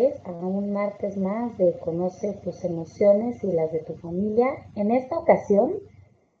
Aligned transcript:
vez 0.00 0.20
a 0.24 0.30
un 0.30 0.72
martes 0.72 1.18
más 1.18 1.58
de 1.58 1.78
Conoce 1.78 2.32
tus 2.42 2.64
emociones 2.64 3.44
y 3.44 3.52
las 3.52 3.70
de 3.70 3.80
tu 3.80 3.94
familia. 3.96 4.46
En 4.74 4.90
esta 4.92 5.18
ocasión, 5.18 5.74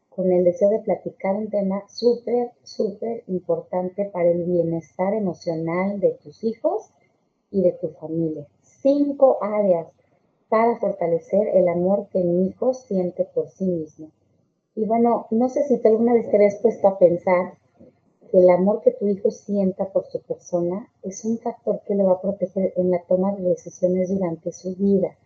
con 0.08 0.32
el 0.32 0.44
deseo 0.44 0.70
de 0.70 0.78
platicar 0.78 1.36
un 1.36 1.50
tema 1.50 1.84
súper, 1.86 2.52
súper 2.62 3.22
importante 3.26 4.06
para 4.06 4.30
el 4.30 4.44
bienestar 4.44 5.12
emocional 5.12 6.00
de 6.00 6.12
tus 6.22 6.42
hijos 6.42 6.90
y 7.50 7.60
de 7.62 7.72
tu 7.72 7.88
familia. 7.90 8.46
Cinco 8.62 9.38
áreas 9.42 9.88
para 10.48 10.78
fortalecer 10.78 11.48
el 11.54 11.68
amor 11.68 12.08
que 12.10 12.24
mi 12.24 12.46
hijo 12.46 12.72
siente 12.72 13.24
por 13.24 13.50
sí 13.50 13.66
mismo. 13.66 14.10
Y 14.74 14.86
bueno, 14.86 15.26
no 15.30 15.50
sé 15.50 15.64
si 15.64 15.78
tú 15.82 15.88
alguna 15.88 16.14
vez 16.14 16.30
te 16.30 16.36
habías 16.36 16.56
puesto 16.62 16.88
a 16.88 16.98
pensar 16.98 17.58
que 18.30 18.38
el 18.38 18.48
amor 18.48 18.80
que 18.82 18.92
tu 18.92 19.08
hijo 19.08 19.30
sienta 19.30 19.86
por 19.92 20.06
su 20.06 20.20
persona 20.20 20.88
es 21.02 21.24
un 21.24 21.38
factor 21.38 21.80
que 21.86 21.94
lo 21.94 22.04
va 22.04 22.12
a 22.12 22.20
proteger 22.20 22.72
en 22.76 22.90
la 22.90 23.02
toma 23.08 23.34
de 23.34 23.42
decisiones 23.42 24.08
durante 24.08 24.52
su 24.52 24.74
vida. 24.76 25.16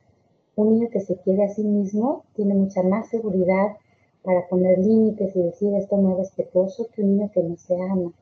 Un 0.56 0.74
niño 0.74 0.88
que 0.90 1.00
se 1.00 1.16
quiere 1.16 1.44
a 1.44 1.48
sí 1.48 1.62
mismo 1.62 2.24
tiene 2.34 2.54
mucha 2.54 2.82
más 2.82 3.08
seguridad 3.08 3.76
para 4.22 4.48
poner 4.48 4.78
límites 4.78 5.36
y 5.36 5.42
decir 5.42 5.74
esto 5.74 5.96
no 5.98 6.12
es 6.12 6.18
respetuoso 6.18 6.88
que 6.94 7.02
un 7.02 7.16
niño 7.16 7.30
que 7.32 7.42
no 7.42 7.56
se 7.56 7.76
ama. 7.80 8.12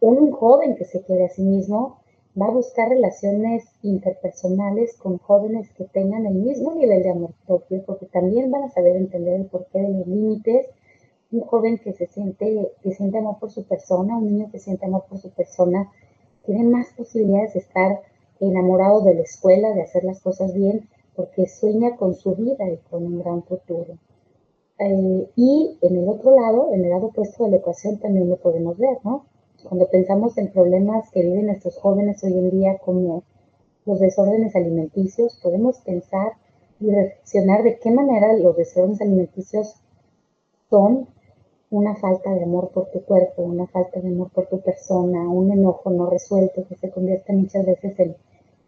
Un 0.00 0.30
joven 0.30 0.76
que 0.76 0.84
se 0.84 1.02
quiere 1.02 1.24
a 1.24 1.28
sí 1.28 1.42
mismo 1.42 1.98
va 2.40 2.46
a 2.46 2.52
buscar 2.52 2.88
relaciones 2.88 3.64
interpersonales 3.82 4.96
con 4.96 5.18
jóvenes 5.18 5.68
que 5.76 5.84
tengan 5.84 6.26
el 6.26 6.34
mismo 6.34 6.74
nivel 6.74 7.02
de 7.02 7.10
amor 7.10 7.32
propio, 7.46 7.82
porque 7.84 8.06
también 8.06 8.50
van 8.50 8.64
a 8.64 8.70
saber 8.70 8.96
entender 8.96 9.40
el 9.40 9.46
porqué 9.46 9.80
de 9.80 9.88
los 9.88 10.06
límites 10.06 10.66
un 11.32 11.40
joven 11.42 11.78
que 11.78 11.92
se 11.92 12.06
siente, 12.06 12.72
que 12.82 12.92
siente 12.92 13.18
amor 13.18 13.38
por 13.38 13.50
su 13.50 13.64
persona, 13.64 14.16
un 14.16 14.26
niño 14.26 14.50
que 14.50 14.58
siente 14.58 14.86
amor 14.86 15.04
por 15.08 15.18
su 15.18 15.30
persona, 15.30 15.90
tiene 16.44 16.64
más 16.64 16.88
posibilidades 16.96 17.54
de 17.54 17.60
estar 17.60 18.00
enamorado 18.40 19.02
de 19.02 19.14
la 19.14 19.22
escuela, 19.22 19.72
de 19.74 19.82
hacer 19.82 20.04
las 20.04 20.20
cosas 20.20 20.54
bien, 20.54 20.88
porque 21.14 21.46
sueña 21.46 21.96
con 21.96 22.14
su 22.14 22.34
vida 22.34 22.68
y 22.68 22.78
con 22.90 23.04
un 23.04 23.18
gran 23.20 23.42
futuro. 23.42 23.98
Eh, 24.78 25.30
y 25.36 25.78
en 25.82 25.96
el 25.96 26.08
otro 26.08 26.34
lado, 26.34 26.72
en 26.72 26.84
el 26.84 26.90
lado 26.90 27.08
opuesto 27.08 27.44
de 27.44 27.50
la 27.50 27.56
ecuación, 27.58 27.98
también 27.98 28.28
lo 28.28 28.36
podemos 28.36 28.78
ver, 28.78 28.98
¿no? 29.04 29.26
Cuando 29.62 29.88
pensamos 29.88 30.38
en 30.38 30.50
problemas 30.50 31.10
que 31.10 31.20
viven 31.20 31.46
nuestros 31.46 31.76
jóvenes 31.76 32.24
hoy 32.24 32.32
en 32.32 32.50
día, 32.50 32.78
como 32.78 33.22
los 33.84 34.00
desórdenes 34.00 34.56
alimenticios, 34.56 35.38
podemos 35.42 35.78
pensar 35.80 36.32
y 36.80 36.90
reflexionar 36.90 37.62
de 37.62 37.78
qué 37.78 37.90
manera 37.90 38.32
los 38.32 38.56
desórdenes 38.56 39.02
alimenticios 39.02 39.74
son 40.70 41.08
una 41.70 41.94
falta 41.96 42.34
de 42.34 42.42
amor 42.42 42.70
por 42.70 42.90
tu 42.90 43.02
cuerpo, 43.04 43.42
una 43.42 43.66
falta 43.68 44.00
de 44.00 44.08
amor 44.08 44.30
por 44.30 44.46
tu 44.46 44.60
persona, 44.60 45.28
un 45.28 45.52
enojo 45.52 45.90
no 45.90 46.10
resuelto 46.10 46.66
que 46.68 46.74
se 46.74 46.90
convierte 46.90 47.32
muchas 47.32 47.64
veces 47.64 47.98
en, 47.98 48.16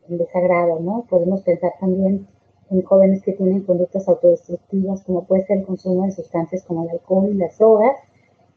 desagrado, 0.08 0.80
¿no? 0.80 1.06
Podemos 1.08 1.42
pensar 1.42 1.72
también 1.80 2.26
en 2.70 2.82
jóvenes 2.82 3.22
que 3.22 3.32
tienen 3.32 3.62
conductas 3.62 4.08
autodestructivas, 4.08 5.02
como 5.04 5.24
puede 5.24 5.46
ser 5.46 5.58
el 5.58 5.66
consumo 5.66 6.04
de 6.04 6.12
sustancias 6.12 6.64
como 6.64 6.84
el 6.84 6.90
alcohol 6.90 7.30
y 7.30 7.34
las 7.34 7.56
drogas, 7.58 7.96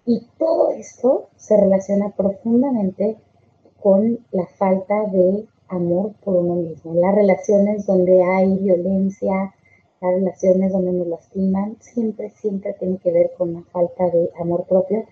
y 0.05 0.27
todo 0.37 0.71
esto 0.71 1.29
se 1.35 1.57
relaciona 1.57 2.09
profundamente 2.09 3.17
con 3.81 4.19
la 4.31 4.45
falta 4.57 5.05
de 5.05 5.47
amor 5.67 6.13
por 6.23 6.35
uno 6.35 6.55
mismo. 6.55 6.93
Las 6.95 7.15
relaciones 7.15 7.85
donde 7.85 8.23
hay 8.23 8.57
violencia, 8.57 9.53
relaciones 10.11 10.71
donde 10.71 10.91
nos 10.91 11.07
lastiman, 11.07 11.77
siempre, 11.79 12.29
siempre 12.31 12.75
tiene 12.79 12.97
que 12.97 13.11
ver 13.11 13.31
con 13.37 13.53
la 13.53 13.61
falta 13.71 14.09
de 14.09 14.31
amor 14.39 14.65
propio. 14.65 15.05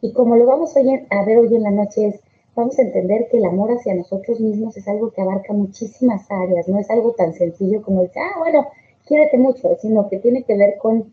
Y 0.00 0.12
como 0.12 0.36
lo 0.36 0.46
vamos 0.46 0.76
a 0.76 1.24
ver 1.24 1.38
hoy 1.38 1.54
en 1.54 1.62
la 1.62 1.70
noche 1.70 2.06
es, 2.06 2.20
vamos 2.54 2.78
a 2.78 2.82
entender 2.82 3.28
que 3.30 3.38
el 3.38 3.44
amor 3.44 3.70
hacia 3.70 3.94
nosotros 3.94 4.40
mismos 4.40 4.76
es 4.76 4.86
algo 4.88 5.10
que 5.10 5.22
abarca 5.22 5.52
muchísimas 5.52 6.30
áreas, 6.30 6.68
no 6.68 6.78
es 6.78 6.90
algo 6.90 7.12
tan 7.12 7.32
sencillo 7.32 7.82
como 7.82 8.02
decir, 8.02 8.22
ah, 8.22 8.38
bueno, 8.38 8.66
quiérete 9.06 9.38
mucho, 9.38 9.76
sino 9.80 10.08
que 10.08 10.18
tiene 10.18 10.44
que 10.44 10.56
ver 10.56 10.76
con 10.78 11.12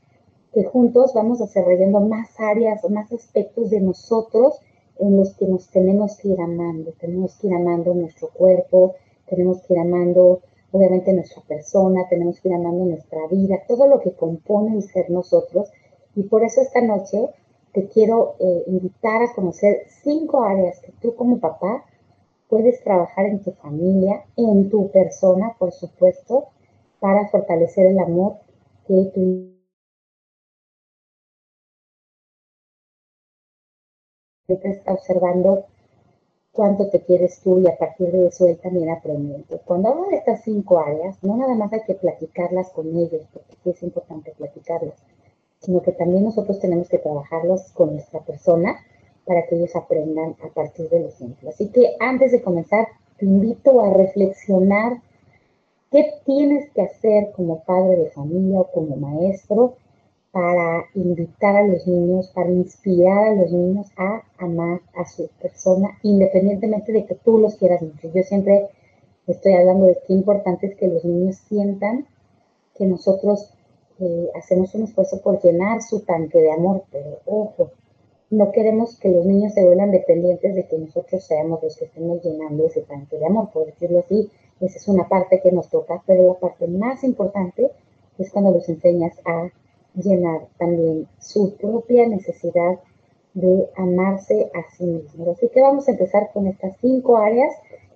que 0.54 0.64
juntos 0.64 1.14
vamos 1.14 1.40
desarrollando 1.40 2.00
más 2.00 2.40
áreas 2.40 2.84
o 2.84 2.90
más 2.90 3.12
aspectos 3.12 3.70
de 3.70 3.82
nosotros 3.82 4.60
en 5.00 5.18
los 5.18 5.36
que 5.36 5.46
nos 5.46 5.70
tenemos 5.70 6.18
que 6.18 6.30
ir 6.30 6.40
amando. 6.40 6.94
Tenemos 7.00 7.36
que 7.36 7.48
ir 7.48 7.54
amando 7.54 7.94
nuestro 7.94 8.30
cuerpo, 8.30 8.96
tenemos 9.28 9.62
que 9.64 9.74
ir 9.74 9.80
amando 9.80 10.42
obviamente 10.72 11.14
nuestra 11.14 11.42
persona, 11.44 12.08
tenemos 12.10 12.40
que 12.40 12.50
ir 12.50 12.56
amando 12.56 12.86
nuestra 12.86 13.28
vida, 13.28 13.64
todo 13.68 13.88
lo 13.88 14.00
que 14.00 14.14
compone 14.14 14.76
el 14.76 14.84
ser 14.84 15.10
nosotros. 15.10 15.70
Y 16.16 16.24
por 16.24 16.44
eso 16.44 16.62
esta 16.62 16.82
noche 16.82 17.30
te 17.74 17.88
quiero 17.90 18.36
eh, 18.40 18.64
invitar 18.68 19.22
a 19.22 19.34
conocer 19.34 19.84
cinco 20.04 20.44
áreas 20.44 20.80
que 20.80 20.94
tú 21.02 21.16
como 21.16 21.40
papá 21.40 21.86
puedes 22.48 22.84
trabajar 22.84 23.26
en 23.26 23.42
tu 23.42 23.52
familia, 23.52 24.24
en 24.38 24.70
tu 24.70 24.90
persona, 24.92 25.56
por 25.60 25.72
supuesto, 25.72 26.46
para 27.00 27.28
fortalecer 27.30 27.88
el 27.88 28.00
amor 28.00 28.38
que 28.88 29.12
tu 29.14 29.56
está 34.48 34.94
observando 34.94 35.66
cuánto 36.56 36.88
te 36.88 37.02
quieres 37.02 37.42
tú 37.42 37.60
y 37.60 37.68
a 37.68 37.78
partir 37.78 38.12
de 38.12 38.28
eso 38.28 38.48
él 38.48 38.58
también 38.58 38.90
aprende. 38.90 39.44
cuando 39.66 39.90
hablo 39.90 40.08
de 40.10 40.16
estas 40.16 40.42
cinco 40.44 40.80
áreas, 40.80 41.22
no 41.22 41.36
nada 41.36 41.54
más 41.54 41.72
hay 41.74 41.82
que 41.86 41.96
platicarlas 41.96 42.70
con 42.70 42.88
ellos, 42.96 43.22
porque 43.34 43.70
es 43.70 43.84
importante 43.84 44.32
platicarlas, 44.38 44.96
sino 45.60 45.82
que 45.82 45.92
también 45.92 46.24
nosotros 46.24 46.60
tenemos 46.60 46.88
que 46.88 46.98
trabajarlas 46.98 47.72
con 47.74 47.92
nuestra 47.92 48.22
persona 48.22 48.78
para 49.26 49.46
que 49.46 49.56
ellos 49.56 49.76
aprendan 49.76 50.36
a 50.44 50.48
partir 50.54 50.90
del 50.90 51.06
ejemplo. 51.06 51.50
Así 51.50 51.68
que 51.68 51.96
antes 52.00 52.32
de 52.32 52.42
comenzar, 52.42 52.88
te 53.18 53.26
invito 53.26 53.82
a 53.82 53.92
reflexionar 53.92 55.02
qué 55.92 56.14
tienes 56.26 56.70
que 56.72 56.82
hacer 56.82 57.32
como 57.36 57.64
padre 57.64 57.98
de 57.98 58.10
familia 58.12 58.62
o 58.62 58.72
como 58.72 58.96
maestro 58.96 59.76
para 60.36 60.84
invitar 60.96 61.56
a 61.56 61.66
los 61.66 61.88
niños, 61.88 62.28
para 62.36 62.50
inspirar 62.50 63.30
a 63.30 63.36
los 63.36 63.54
niños 63.54 63.88
a 63.96 64.22
amar 64.38 64.82
a 64.94 65.06
su 65.06 65.30
persona, 65.42 65.98
independientemente 66.04 66.92
de 66.92 67.06
que 67.06 67.16
tú 67.16 67.38
los 67.38 67.56
quieras 67.56 67.82
mucho. 67.82 68.12
Yo 68.14 68.22
siempre 68.22 68.68
estoy 69.28 69.54
hablando 69.54 69.86
de 69.86 69.98
qué 70.06 70.12
importante 70.12 70.68
es 70.68 70.76
que 70.76 70.90
los 70.90 71.06
niños 71.06 71.38
sientan 71.38 72.06
que 72.78 72.86
nosotros 72.86 73.50
eh, 74.02 74.30
hacemos 74.36 74.76
un 74.76 74.84
esfuerzo 74.84 75.22
por 75.22 75.42
llenar 75.42 75.82
su 75.82 76.02
tanque 76.02 76.40
de 76.40 76.52
amor, 76.52 76.84
pero 76.92 77.20
ojo, 77.26 77.72
no 78.30 78.52
queremos 78.52 79.00
que 79.00 79.08
los 79.08 79.26
niños 79.26 79.54
se 79.54 79.64
vuelvan 79.64 79.92
dependientes 79.92 80.54
de 80.54 80.68
que 80.68 80.78
nosotros 80.78 81.24
seamos 81.24 81.64
los 81.64 81.78
que 81.78 81.86
estemos 81.86 82.22
llenando 82.22 82.68
ese 82.68 82.82
tanque 82.82 83.18
de 83.18 83.26
amor, 83.26 83.52
por 83.54 83.68
decirlo 83.68 84.00
así. 84.00 84.30
Esa 84.60 84.80
es 84.80 84.88
una 84.90 85.08
parte 85.08 85.40
que 85.40 85.54
nos 85.54 85.70
toca, 85.70 86.04
pero 86.06 86.28
la 86.28 86.34
parte 86.34 86.68
más 86.68 87.06
importante 87.06 87.72
es 88.18 88.30
cuando 88.32 88.52
los 88.52 88.68
enseñas 88.68 89.18
a 89.24 89.50
llenar 89.96 90.48
también 90.58 91.08
su 91.20 91.56
propia 91.58 92.08
necesidad 92.08 92.80
de 93.34 93.70
amarse 93.76 94.50
a 94.54 94.72
sí 94.76 94.86
mismo. 94.86 95.32
Así 95.32 95.50
que 95.50 95.62
vamos 95.62 95.88
a 95.88 95.92
empezar 95.92 96.30
con 96.34 96.48
estas 96.48 96.76
cinco 96.82 97.18
áreas 97.18 97.54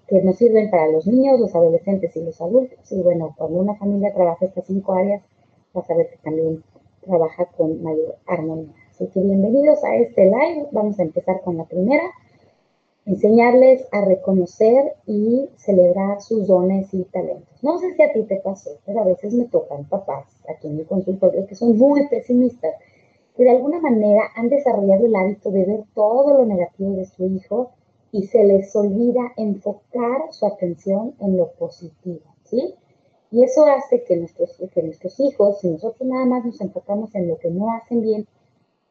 que 0.07 0.21
nos 0.21 0.37
sirven 0.37 0.69
para 0.69 0.87
los 0.87 1.07
niños, 1.07 1.39
los 1.39 1.55
adolescentes 1.55 2.15
y 2.15 2.23
los 2.23 2.41
adultos. 2.41 2.91
Y 2.91 3.01
bueno, 3.01 3.33
cuando 3.37 3.59
una 3.59 3.75
familia 3.75 4.13
trabaja 4.13 4.45
estas 4.45 4.65
cinco 4.65 4.93
áreas, 4.93 5.21
vas 5.73 5.89
a 5.89 5.95
ver 5.95 6.09
que 6.09 6.17
también 6.17 6.63
trabaja 7.01 7.45
con 7.45 7.81
mayor 7.83 8.17
armonía. 8.25 8.73
Así 8.91 9.07
que 9.07 9.21
bienvenidos 9.21 9.83
a 9.83 9.95
este 9.95 10.25
live. 10.25 10.67
Vamos 10.71 10.99
a 10.99 11.03
empezar 11.03 11.41
con 11.41 11.57
la 11.57 11.65
primera, 11.65 12.03
enseñarles 13.09 13.87
a 13.91 14.05
reconocer 14.05 14.93
y 15.07 15.49
celebrar 15.57 16.21
sus 16.21 16.45
dones 16.45 16.93
y 16.93 17.05
talentos. 17.05 17.63
No 17.63 17.79
sé 17.79 17.95
si 17.95 18.03
a 18.03 18.13
ti 18.13 18.21
te 18.21 18.35
pasó, 18.35 18.69
pero 18.85 19.01
a 19.01 19.05
veces 19.05 19.33
me 19.33 19.45
tocan 19.45 19.85
papás 19.85 20.27
aquí 20.47 20.67
en 20.67 20.77
mi 20.77 20.83
consultorio 20.83 21.47
que 21.47 21.55
son 21.55 21.75
muy 21.75 22.07
pesimistas, 22.07 22.75
que 23.35 23.43
de 23.45 23.49
alguna 23.49 23.81
manera 23.81 24.25
han 24.35 24.49
desarrollado 24.49 25.07
el 25.07 25.15
hábito 25.15 25.49
de 25.49 25.65
ver 25.65 25.83
todo 25.95 26.37
lo 26.37 26.45
negativo 26.45 26.91
de 26.91 27.05
su 27.05 27.25
hijo 27.25 27.71
y 28.11 28.27
se 28.27 28.43
les 28.43 28.75
olvida 28.75 29.33
enfocar 29.37 30.31
su 30.31 30.45
atención 30.45 31.15
en 31.19 31.35
lo 31.35 31.47
positivo, 31.53 32.21
¿sí? 32.43 32.75
Y 33.31 33.43
eso 33.43 33.65
hace 33.65 34.03
que 34.03 34.17
nuestros, 34.17 34.55
que 34.71 34.83
nuestros 34.83 35.19
hijos, 35.19 35.61
si 35.61 35.69
nosotros 35.69 36.07
nada 36.07 36.25
más 36.25 36.45
nos 36.45 36.61
enfocamos 36.61 37.15
en 37.15 37.27
lo 37.27 37.39
que 37.39 37.49
no 37.49 37.71
hacen 37.71 38.01
bien, 38.01 38.27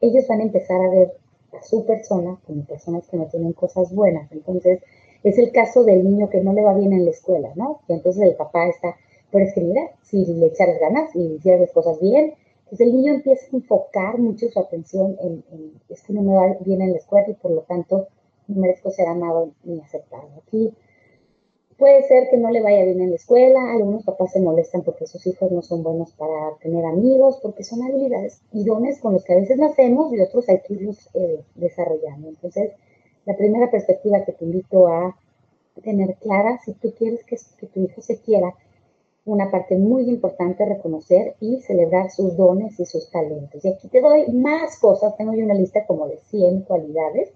ellos 0.01 0.27
van 0.27 0.41
a 0.41 0.43
empezar 0.43 0.81
a 0.81 0.89
ver 0.89 1.13
a 1.53 1.63
su 1.63 1.85
persona 1.85 2.37
como 2.45 2.63
personas 2.65 3.07
que 3.07 3.17
no 3.17 3.25
tienen 3.25 3.53
cosas 3.53 3.93
buenas. 3.93 4.31
Entonces, 4.31 4.81
es 5.23 5.37
el 5.37 5.51
caso 5.51 5.83
del 5.83 6.03
niño 6.03 6.29
que 6.29 6.41
no 6.41 6.53
le 6.53 6.63
va 6.63 6.73
bien 6.73 6.93
en 6.93 7.05
la 7.05 7.11
escuela, 7.11 7.51
¿no? 7.55 7.81
Y 7.87 7.93
entonces 7.93 8.23
el 8.23 8.35
papá 8.35 8.67
está, 8.67 8.95
pero 9.31 9.45
es 9.45 9.53
que 9.53 9.61
mira, 9.61 9.91
si 10.03 10.25
le 10.25 10.47
echas 10.47 10.79
ganas 10.79 11.15
y 11.15 11.35
hicieras 11.35 11.61
las 11.61 11.71
cosas 11.71 11.99
bien, 11.99 12.33
pues 12.69 12.81
el 12.81 12.93
niño 12.93 13.13
empieza 13.15 13.45
a 13.45 13.55
enfocar 13.57 14.19
mucho 14.19 14.47
su 14.47 14.59
atención 14.59 15.17
en, 15.21 15.43
en, 15.51 15.73
es 15.89 16.03
que 16.03 16.13
no 16.13 16.21
me 16.21 16.35
va 16.35 16.55
bien 16.61 16.81
en 16.81 16.91
la 16.91 16.97
escuela 16.97 17.27
y 17.29 17.33
por 17.33 17.51
lo 17.51 17.61
tanto 17.61 18.07
no 18.47 18.61
merezco 18.61 18.91
ser 18.91 19.07
amado 19.07 19.51
ni 19.63 19.79
aceptado. 19.79 20.27
Aquí 20.37 20.71
Puede 21.79 22.03
ser 22.03 22.27
que 22.29 22.35
no 22.37 22.51
le 22.51 22.61
vaya 22.61 22.83
bien 22.83 22.99
en 22.99 23.11
la 23.11 23.15
escuela, 23.15 23.71
algunos 23.71 24.03
papás 24.03 24.33
se 24.33 24.41
molestan 24.41 24.81
porque 24.83 25.07
sus 25.07 25.25
hijos 25.25 25.49
no 25.49 25.61
son 25.61 25.81
buenos 25.81 26.11
para 26.11 26.57
tener 26.61 26.83
amigos, 26.85 27.39
porque 27.41 27.63
son 27.63 27.81
habilidades 27.81 28.41
y 28.51 28.65
dones 28.65 28.99
con 28.99 29.13
los 29.13 29.23
que 29.23 29.31
a 29.31 29.37
veces 29.37 29.57
nacemos 29.57 30.11
y 30.11 30.19
otros 30.19 30.49
hay 30.49 30.59
que 30.59 30.73
irlos 30.73 31.09
eh, 31.13 31.41
desarrollando. 31.55 32.27
Entonces, 32.27 32.73
la 33.25 33.37
primera 33.37 33.71
perspectiva 33.71 34.25
que 34.25 34.33
te 34.33 34.43
invito 34.43 34.89
a 34.89 35.15
tener 35.81 36.15
clara 36.15 36.59
si 36.65 36.73
tú 36.73 36.93
quieres 36.97 37.23
que, 37.23 37.37
tu 37.67 37.79
hijo 37.79 38.01
se 38.01 38.19
quiera, 38.19 38.53
una 39.23 39.49
parte 39.49 39.77
muy 39.77 40.09
importante 40.09 40.65
reconocer 40.65 41.35
y 41.39 41.61
celebrar 41.61 42.11
sus 42.11 42.35
dones 42.35 42.77
y 42.77 42.85
sus 42.85 43.09
talentos. 43.09 43.63
Y 43.63 43.69
aquí 43.69 43.87
te 43.87 44.01
doy 44.01 44.27
más 44.33 44.77
cosas, 44.79 45.15
tengo 45.15 45.33
yo 45.33 45.45
una 45.45 45.53
lista 45.53 45.85
como 45.85 46.09
de 46.09 46.17
100 46.17 46.63
cualidades, 46.63 47.31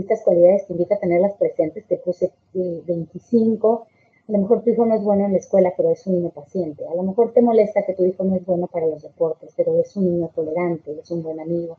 estas 0.00 0.22
cualidades 0.22 0.66
te 0.66 0.72
invito 0.72 0.94
a 0.94 0.98
tenerlas 0.98 1.34
presentes, 1.34 1.86
te 1.86 1.98
puse 1.98 2.32
25, 2.54 3.86
a 4.28 4.32
lo 4.32 4.38
mejor 4.38 4.62
tu 4.62 4.70
hijo 4.70 4.86
no 4.86 4.94
es 4.94 5.02
bueno 5.02 5.26
en 5.26 5.32
la 5.32 5.38
escuela, 5.38 5.72
pero 5.76 5.90
es 5.90 6.06
un 6.06 6.14
niño 6.14 6.30
paciente, 6.30 6.86
a 6.86 6.94
lo 6.94 7.02
mejor 7.02 7.32
te 7.32 7.42
molesta 7.42 7.84
que 7.84 7.94
tu 7.94 8.04
hijo 8.04 8.24
no 8.24 8.36
es 8.36 8.46
bueno 8.46 8.66
para 8.68 8.86
los 8.86 9.02
deportes, 9.02 9.52
pero 9.56 9.78
es 9.78 9.94
un 9.96 10.04
niño 10.04 10.30
tolerante, 10.34 10.98
es 10.98 11.10
un 11.10 11.22
buen 11.22 11.40
amigo, 11.40 11.76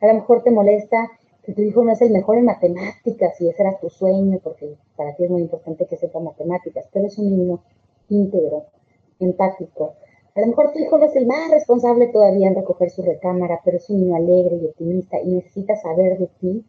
a 0.00 0.06
lo 0.06 0.14
mejor 0.14 0.42
te 0.42 0.50
molesta 0.50 1.10
que 1.44 1.52
tu 1.52 1.62
hijo 1.62 1.84
no 1.84 1.92
es 1.92 2.00
el 2.00 2.10
mejor 2.10 2.38
en 2.38 2.46
matemáticas 2.46 3.40
y 3.40 3.48
ese 3.48 3.62
era 3.62 3.78
tu 3.78 3.90
sueño, 3.90 4.40
porque 4.42 4.76
para 4.96 5.14
ti 5.14 5.24
es 5.24 5.30
muy 5.30 5.42
importante 5.42 5.86
que 5.86 5.96
sepa 5.96 6.18
matemáticas, 6.18 6.88
pero 6.92 7.06
es 7.06 7.18
un 7.18 7.30
niño 7.30 7.60
íntegro, 8.08 8.64
empático. 9.20 9.94
A 10.34 10.40
lo 10.40 10.46
mejor 10.48 10.72
tu 10.72 10.78
hijo 10.80 10.98
no 10.98 11.04
es 11.04 11.14
el 11.16 11.26
más 11.26 11.50
responsable 11.50 12.08
todavía 12.08 12.48
en 12.48 12.56
recoger 12.56 12.90
su 12.90 13.02
recámara, 13.02 13.60
pero 13.64 13.76
es 13.76 13.88
un 13.90 14.00
niño 14.00 14.16
alegre 14.16 14.56
y 14.56 14.64
optimista 14.64 15.20
y 15.20 15.28
necesita 15.28 15.76
saber 15.76 16.18
de 16.18 16.28
ti 16.40 16.64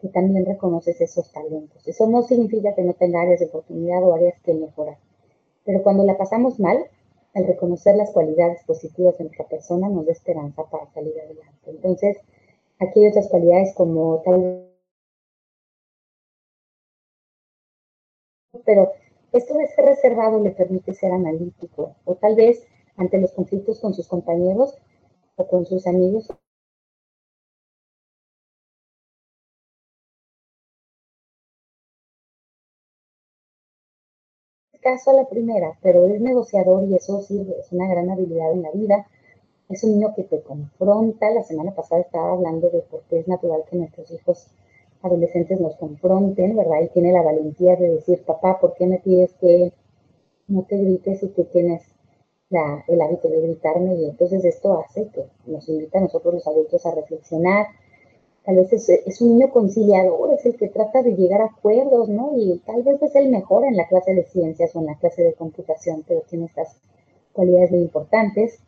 que 0.00 0.08
también 0.08 0.46
reconoces 0.46 1.00
esos 1.00 1.32
talentos. 1.32 1.86
Eso 1.86 2.06
no 2.06 2.22
significa 2.22 2.74
que 2.74 2.82
no 2.82 2.94
tenga 2.94 3.22
áreas 3.22 3.40
de 3.40 3.46
oportunidad 3.46 4.02
o 4.04 4.14
áreas 4.14 4.40
que 4.42 4.54
mejorar. 4.54 4.98
Pero 5.64 5.82
cuando 5.82 6.04
la 6.04 6.16
pasamos 6.16 6.60
mal, 6.60 6.78
al 7.34 7.46
reconocer 7.46 7.96
las 7.96 8.10
cualidades 8.10 8.62
positivas 8.64 9.18
de 9.18 9.24
nuestra 9.24 9.46
persona 9.46 9.88
nos 9.88 10.06
da 10.06 10.12
esperanza 10.12 10.64
para 10.70 10.90
salir 10.92 11.14
adelante. 11.20 11.70
Entonces, 11.70 12.16
aquí 12.78 13.00
hay 13.00 13.10
otras 13.10 13.28
cualidades 13.28 13.74
como 13.74 14.22
tal 14.24 14.64
pero 18.64 18.92
esto 19.32 19.54
de 19.54 19.66
ser 19.68 19.84
reservado 19.84 20.42
le 20.42 20.50
permite 20.50 20.94
ser 20.94 21.12
analítico 21.12 21.96
o 22.04 22.14
tal 22.16 22.34
vez 22.34 22.66
ante 22.96 23.18
los 23.18 23.32
conflictos 23.32 23.80
con 23.80 23.94
sus 23.94 24.08
compañeros 24.08 24.76
o 25.36 25.46
con 25.46 25.66
sus 25.66 25.86
amigos. 25.86 26.28
Caso 34.88 35.10
a 35.10 35.12
la 35.12 35.28
primera, 35.28 35.78
pero 35.82 36.06
es 36.06 36.18
negociador 36.18 36.82
y 36.84 36.94
eso 36.94 37.20
sirve, 37.20 37.60
es 37.60 37.70
una 37.72 37.86
gran 37.86 38.08
habilidad 38.08 38.50
en 38.52 38.62
la 38.62 38.70
vida. 38.70 39.06
Es 39.68 39.84
un 39.84 39.90
niño 39.90 40.14
que 40.16 40.24
te 40.24 40.40
confronta. 40.40 41.30
La 41.30 41.42
semana 41.42 41.74
pasada 41.74 42.00
estaba 42.00 42.30
hablando 42.32 42.70
de 42.70 42.80
por 42.80 43.02
qué 43.02 43.18
es 43.18 43.28
natural 43.28 43.64
que 43.68 43.76
nuestros 43.76 44.10
hijos 44.10 44.46
adolescentes 45.02 45.60
nos 45.60 45.76
confronten, 45.76 46.56
¿verdad? 46.56 46.80
Y 46.80 46.88
tiene 46.88 47.12
la 47.12 47.20
valentía 47.20 47.76
de 47.76 47.96
decir, 47.96 48.24
papá, 48.24 48.58
¿por 48.58 48.76
qué 48.76 48.86
me 48.86 48.98
pides 49.00 49.34
que 49.34 49.74
no 50.46 50.62
te 50.62 50.78
grites 50.78 51.20
si 51.20 51.28
tú 51.28 51.44
tienes 51.52 51.82
el 52.50 53.00
hábito 53.02 53.28
de 53.28 53.42
gritarme? 53.42 53.94
Y 53.94 54.06
entonces 54.06 54.42
esto 54.46 54.78
hace 54.78 55.08
que 55.08 55.26
nos 55.44 55.68
invita 55.68 55.98
a 55.98 56.02
nosotros 56.02 56.32
los 56.32 56.46
adultos 56.46 56.86
a 56.86 56.94
reflexionar. 56.94 57.66
Tal 58.48 58.56
vez 58.56 58.72
es, 58.72 59.20
un 59.20 59.36
niño 59.36 59.50
conciliador, 59.50 60.32
es 60.32 60.46
el 60.46 60.56
que 60.56 60.68
trata 60.68 61.02
de 61.02 61.14
llegar 61.14 61.42
a 61.42 61.46
acuerdos, 61.56 62.08
¿no? 62.08 62.32
Y 62.34 62.62
tal 62.64 62.82
vez 62.82 63.02
es 63.02 63.14
el 63.14 63.28
mejor 63.28 63.66
en 63.66 63.76
la 63.76 63.86
clase 63.86 64.14
de 64.14 64.24
ciencias 64.24 64.74
o 64.74 64.80
en 64.80 64.86
la 64.86 64.94
clase 64.94 65.22
de 65.22 65.34
computación, 65.34 66.02
pero 66.08 66.22
tiene 66.22 66.46
estas 66.46 66.80
cualidades 67.34 67.72
muy 67.72 67.82
importantes. 67.82 68.58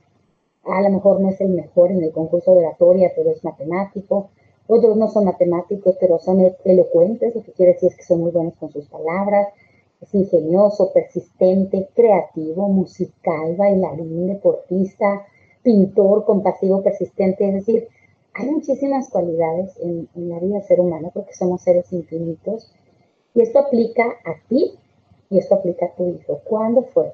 A 0.64 0.82
lo 0.82 0.90
mejor 0.90 1.20
no 1.20 1.30
es 1.30 1.40
el 1.40 1.48
mejor 1.48 1.92
en 1.92 2.02
el 2.02 2.12
concurso 2.12 2.52
de 2.52 2.66
oratoria, 2.66 3.10
pero 3.16 3.30
es 3.30 3.42
matemático 3.42 4.28
otros 4.72 4.96
no 4.96 5.08
son 5.08 5.24
matemáticos, 5.24 5.96
pero 5.98 6.20
son 6.20 6.42
e-, 6.42 6.56
elocuentes, 6.64 7.34
lo 7.34 7.42
que 7.42 7.50
quiere 7.50 7.72
decir 7.72 7.90
es 7.90 7.96
que 7.96 8.04
son 8.04 8.20
muy 8.20 8.30
buenos 8.30 8.54
con 8.54 8.70
sus 8.70 8.86
palabras. 8.86 9.48
Es 10.00 10.14
ingenioso, 10.14 10.92
persistente, 10.92 11.88
creativo, 11.92 12.68
musical, 12.68 13.56
bailarín, 13.56 14.28
deportista, 14.28 15.26
pintor, 15.64 16.24
compasivo, 16.24 16.84
persistente. 16.84 17.48
Es 17.48 17.54
decir, 17.54 17.88
hay 18.34 18.50
muchísimas 18.50 19.10
cualidades 19.10 19.76
en, 19.80 20.08
la 20.14 20.38
vida 20.38 20.56
del 20.56 20.64
ser 20.64 20.80
humano 20.80 21.10
porque 21.12 21.34
somos 21.34 21.62
seres 21.62 21.92
infinitos. 21.92 22.72
Y 23.34 23.42
esto 23.42 23.60
aplica 23.60 24.04
a 24.24 24.34
ti 24.48 24.74
y 25.30 25.38
esto 25.38 25.56
aplica 25.56 25.86
a 25.86 25.94
tu 25.94 26.08
hijo. 26.08 26.40
¿Cuándo 26.44 26.82
fue 26.82 27.12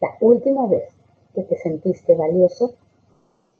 la 0.00 0.16
última 0.20 0.66
vez 0.66 0.88
que 1.34 1.42
te 1.42 1.56
sentiste 1.56 2.14
valioso 2.14 2.74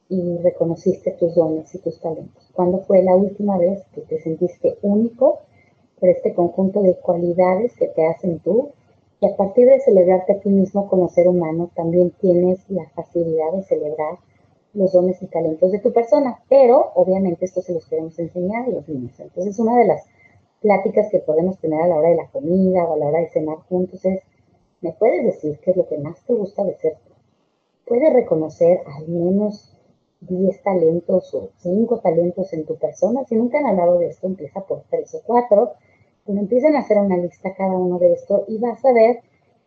y 0.09 0.37
reconociste 0.37 1.11
tus 1.11 1.35
dones 1.35 1.73
y 1.73 1.79
tus 1.79 1.99
talentos? 1.99 2.49
¿Cuándo 2.53 2.79
fue 2.79 3.03
la 3.03 3.15
última 3.15 3.57
vez 3.57 3.83
que 3.93 4.01
te 4.01 4.21
sentiste 4.21 4.77
único 4.81 5.39
por 5.99 6.09
este 6.09 6.33
conjunto 6.33 6.81
de 6.81 6.95
cualidades 6.95 7.75
que 7.75 7.87
te 7.87 8.05
hacen 8.05 8.39
tú? 8.39 8.71
Y 9.21 9.27
a 9.27 9.35
partir 9.35 9.67
de 9.67 9.81
celebrarte 9.81 10.33
a 10.33 10.39
ti 10.39 10.49
mismo 10.49 10.87
como 10.87 11.09
ser 11.09 11.27
humano, 11.27 11.69
también 11.75 12.11
tienes 12.21 12.59
la 12.69 12.87
facilidad 12.89 13.51
de 13.51 13.63
celebrar 13.63 14.17
los 14.73 14.91
dones 14.91 15.21
y 15.21 15.27
talentos 15.27 15.71
de 15.71 15.79
tu 15.79 15.91
persona. 15.91 16.39
Pero 16.49 16.91
obviamente 16.95 17.45
esto 17.45 17.61
se 17.61 17.73
los 17.73 17.85
queremos 17.87 18.17
enseñar 18.19 18.65
a 18.65 18.69
los 18.69 18.87
niños. 18.87 19.19
Entonces 19.19 19.57
una 19.59 19.77
de 19.77 19.85
las 19.85 20.05
pláticas 20.61 21.09
que 21.09 21.19
podemos 21.19 21.57
tener 21.59 21.81
a 21.81 21.87
la 21.87 21.95
hora 21.95 22.09
de 22.09 22.15
la 22.15 22.27
comida 22.27 22.83
o 22.85 22.93
a 22.93 22.97
la 22.97 23.07
hora 23.07 23.19
de 23.19 23.29
cenar 23.29 23.57
juntos 23.69 24.03
es, 24.05 24.21
¿me 24.81 24.93
puedes 24.93 25.23
decir 25.23 25.59
qué 25.63 25.71
es 25.71 25.77
lo 25.77 25.87
que 25.87 25.97
más 25.97 26.23
te 26.25 26.33
gusta 26.33 26.63
de 26.63 26.75
ser 26.75 26.97
tú? 27.05 27.13
¿Puedes 27.85 28.13
reconocer 28.13 28.81
al 28.85 29.07
menos 29.07 29.75
10 30.21 30.61
talentos 30.63 31.33
o 31.33 31.49
5 31.57 31.99
talentos 31.99 32.51
en 32.53 32.65
tu 32.65 32.75
persona. 32.75 33.23
Si 33.25 33.35
nunca 33.35 33.59
han 33.59 33.67
hablado 33.67 33.99
de 33.99 34.07
esto, 34.07 34.27
empieza 34.27 34.61
por 34.61 34.83
3 34.89 35.15
o 35.15 35.21
4. 35.25 35.71
Cuando 36.25 36.41
empiecen 36.41 36.75
a 36.75 36.79
hacer 36.79 36.97
una 36.97 37.17
lista 37.17 37.53
cada 37.55 37.77
uno 37.77 37.99
de 37.99 38.13
esto 38.13 38.45
y 38.47 38.57
vas 38.57 38.83
a 38.85 38.93
ver 38.93 39.21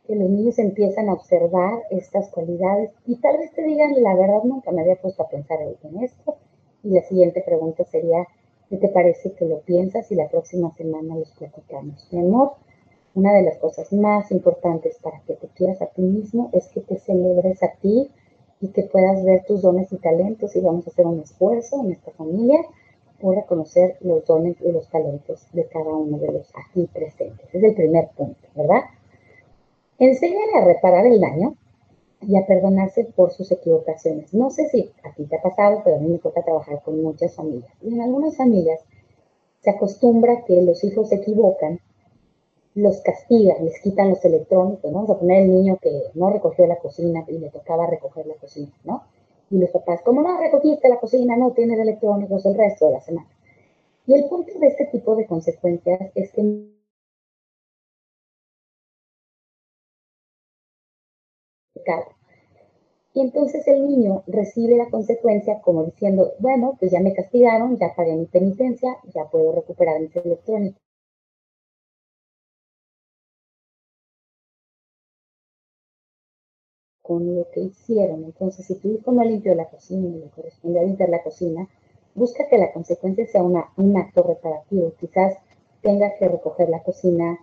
que 0.06 0.16
los 0.16 0.28
niños 0.28 0.58
empiezan 0.58 1.08
a 1.08 1.14
observar 1.14 1.82
estas 1.90 2.28
cualidades 2.30 2.90
y 3.06 3.16
tal 3.16 3.38
vez 3.38 3.52
te 3.52 3.62
digan, 3.62 4.02
la 4.02 4.14
verdad 4.14 4.42
nunca 4.44 4.72
me 4.72 4.82
había 4.82 4.96
puesto 4.96 5.22
a 5.22 5.28
pensar 5.28 5.58
en 5.60 6.02
esto. 6.02 6.36
Y 6.82 6.90
la 6.90 7.02
siguiente 7.02 7.42
pregunta 7.42 7.84
sería, 7.84 8.26
¿qué 8.68 8.76
te 8.76 8.88
parece 8.88 9.32
que 9.32 9.44
lo 9.44 9.60
piensas 9.60 10.10
y 10.10 10.16
la 10.16 10.28
próxima 10.28 10.72
semana 10.74 11.16
los 11.16 11.30
platicamos? 11.32 12.08
Mi 12.10 12.20
amor, 12.20 12.52
una 13.14 13.32
de 13.32 13.42
las 13.42 13.58
cosas 13.58 13.92
más 13.92 14.30
importantes 14.32 14.98
para 15.00 15.20
que 15.20 15.34
te 15.34 15.46
quieras 15.48 15.80
a 15.80 15.86
ti 15.86 16.02
mismo 16.02 16.50
es 16.52 16.68
que 16.68 16.80
te 16.80 16.98
celebres 16.98 17.62
a 17.62 17.72
ti, 17.80 18.10
y 18.62 18.68
que 18.68 18.84
puedas 18.84 19.22
ver 19.24 19.44
tus 19.44 19.60
dones 19.60 19.92
y 19.92 19.96
talentos 19.96 20.54
y 20.54 20.60
vamos 20.60 20.86
a 20.86 20.90
hacer 20.90 21.04
un 21.04 21.20
esfuerzo 21.20 21.84
en 21.84 21.92
esta 21.92 22.12
familia 22.12 22.60
por 23.20 23.34
reconocer 23.34 23.96
los 24.00 24.24
dones 24.24 24.56
y 24.60 24.70
los 24.70 24.88
talentos 24.88 25.46
de 25.52 25.66
cada 25.66 25.90
uno 25.90 26.16
de 26.18 26.30
los 26.30 26.48
aquí 26.54 26.88
presentes. 26.92 27.52
Es 27.52 27.62
el 27.62 27.74
primer 27.74 28.08
punto, 28.16 28.40
¿verdad? 28.54 28.82
Enséñale 30.02 30.54
a 30.56 30.64
reparar 30.64 31.06
el 31.06 31.20
daño 31.20 31.54
y 32.22 32.36
a 32.36 32.44
perdonarse 32.44 33.04
por 33.04 33.30
sus 33.30 33.52
equivocaciones. 33.52 34.34
No 34.34 34.50
sé 34.50 34.68
si 34.68 34.90
a 35.04 35.14
ti 35.14 35.26
te 35.26 35.36
ha 35.36 35.42
pasado, 35.42 35.82
pero 35.84 35.94
a 35.94 36.00
mí 36.00 36.08
me 36.08 36.18
toca 36.18 36.42
trabajar 36.42 36.82
con 36.82 37.00
muchas 37.00 37.36
familias. 37.36 37.70
Y 37.80 37.94
en 37.94 38.00
algunas 38.00 38.36
familias 38.36 38.80
se 39.60 39.70
acostumbra 39.70 40.44
que 40.44 40.60
los 40.60 40.82
hijos 40.82 41.08
se 41.08 41.14
equivocan 41.14 41.78
los 42.74 43.00
castigan, 43.02 43.64
les 43.64 43.80
quitan 43.80 44.10
los 44.10 44.24
electrónicos, 44.24 44.90
¿no? 44.90 45.02
Vamos 45.02 45.10
a 45.10 45.20
poner 45.20 45.44
el 45.44 45.52
niño 45.52 45.78
que 45.80 45.92
no 46.14 46.30
recogió 46.30 46.66
la 46.66 46.80
cocina 46.80 47.24
y 47.28 47.38
le 47.38 47.50
tocaba 47.50 47.86
recoger 47.86 48.26
la 48.26 48.34
cocina, 48.34 48.72
¿no? 48.82 49.04
Y 49.50 49.58
los 49.58 49.70
papás, 49.70 50.02
como 50.02 50.20
no 50.22 50.36
recogiste 50.36 50.88
la 50.88 50.98
cocina, 50.98 51.36
no 51.36 51.52
tienes 51.52 51.78
electrónicos 51.78 52.44
el 52.44 52.56
resto 52.56 52.86
de 52.86 52.92
la 52.94 53.00
semana. 53.02 53.28
Y 54.08 54.14
el 54.14 54.24
punto 54.24 54.58
de 54.58 54.66
este 54.66 54.86
tipo 54.86 55.14
de 55.14 55.26
consecuencias 55.26 56.10
es 56.16 56.32
que 56.32 56.72
y 63.14 63.20
entonces 63.20 63.66
el 63.68 63.86
niño 63.86 64.22
recibe 64.26 64.76
la 64.76 64.88
consecuencia 64.88 65.60
como 65.60 65.84
diciendo, 65.84 66.32
bueno, 66.38 66.76
pues 66.78 66.92
ya 66.92 67.00
me 67.00 67.12
castigaron, 67.14 67.78
ya 67.78 67.94
pagué 67.94 68.14
mi 68.14 68.26
penitencia, 68.26 68.96
ya 69.14 69.26
puedo 69.30 69.52
recuperar 69.52 70.00
mis 70.00 70.14
electrónicos. 70.16 70.80
con 77.02 77.36
lo 77.36 77.50
que 77.50 77.60
hicieron. 77.60 78.24
Entonces, 78.24 78.64
si 78.64 78.76
tu 78.76 78.88
hijo 78.88 79.12
no 79.12 79.24
limpió 79.24 79.54
la 79.54 79.68
cocina 79.68 80.08
y 80.08 80.20
le 80.20 80.30
corresponde 80.30 80.80
a 80.80 80.84
limpiar 80.84 81.08
la 81.10 81.22
cocina, 81.22 81.68
busca 82.14 82.48
que 82.48 82.58
la 82.58 82.72
consecuencia 82.72 83.26
sea 83.26 83.42
una, 83.42 83.66
un 83.76 83.96
acto 83.96 84.22
reparativo. 84.22 84.92
Quizás 85.00 85.36
tengas 85.82 86.12
que 86.18 86.28
recoger 86.28 86.68
la 86.68 86.82
cocina 86.82 87.38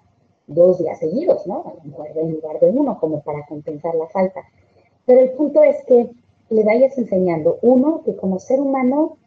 dos 0.49 0.79
días 0.79 0.99
seguidos, 0.99 1.45
¿no? 1.47 1.73
En 1.83 2.31
lugar 2.31 2.59
de 2.59 2.69
uno, 2.69 2.99
como 2.99 3.21
para 3.21 3.45
compensar 3.45 3.95
la 3.95 4.07
falta. 4.07 4.41
Pero 5.05 5.21
el 5.21 5.31
punto 5.31 5.63
es 5.63 5.83
que 5.85 6.09
le 6.49 6.63
vayas 6.63 6.97
enseñando, 6.97 7.59
uno, 7.61 8.01
que 8.03 8.15
como 8.15 8.39
ser 8.39 8.59
humano 8.59 9.17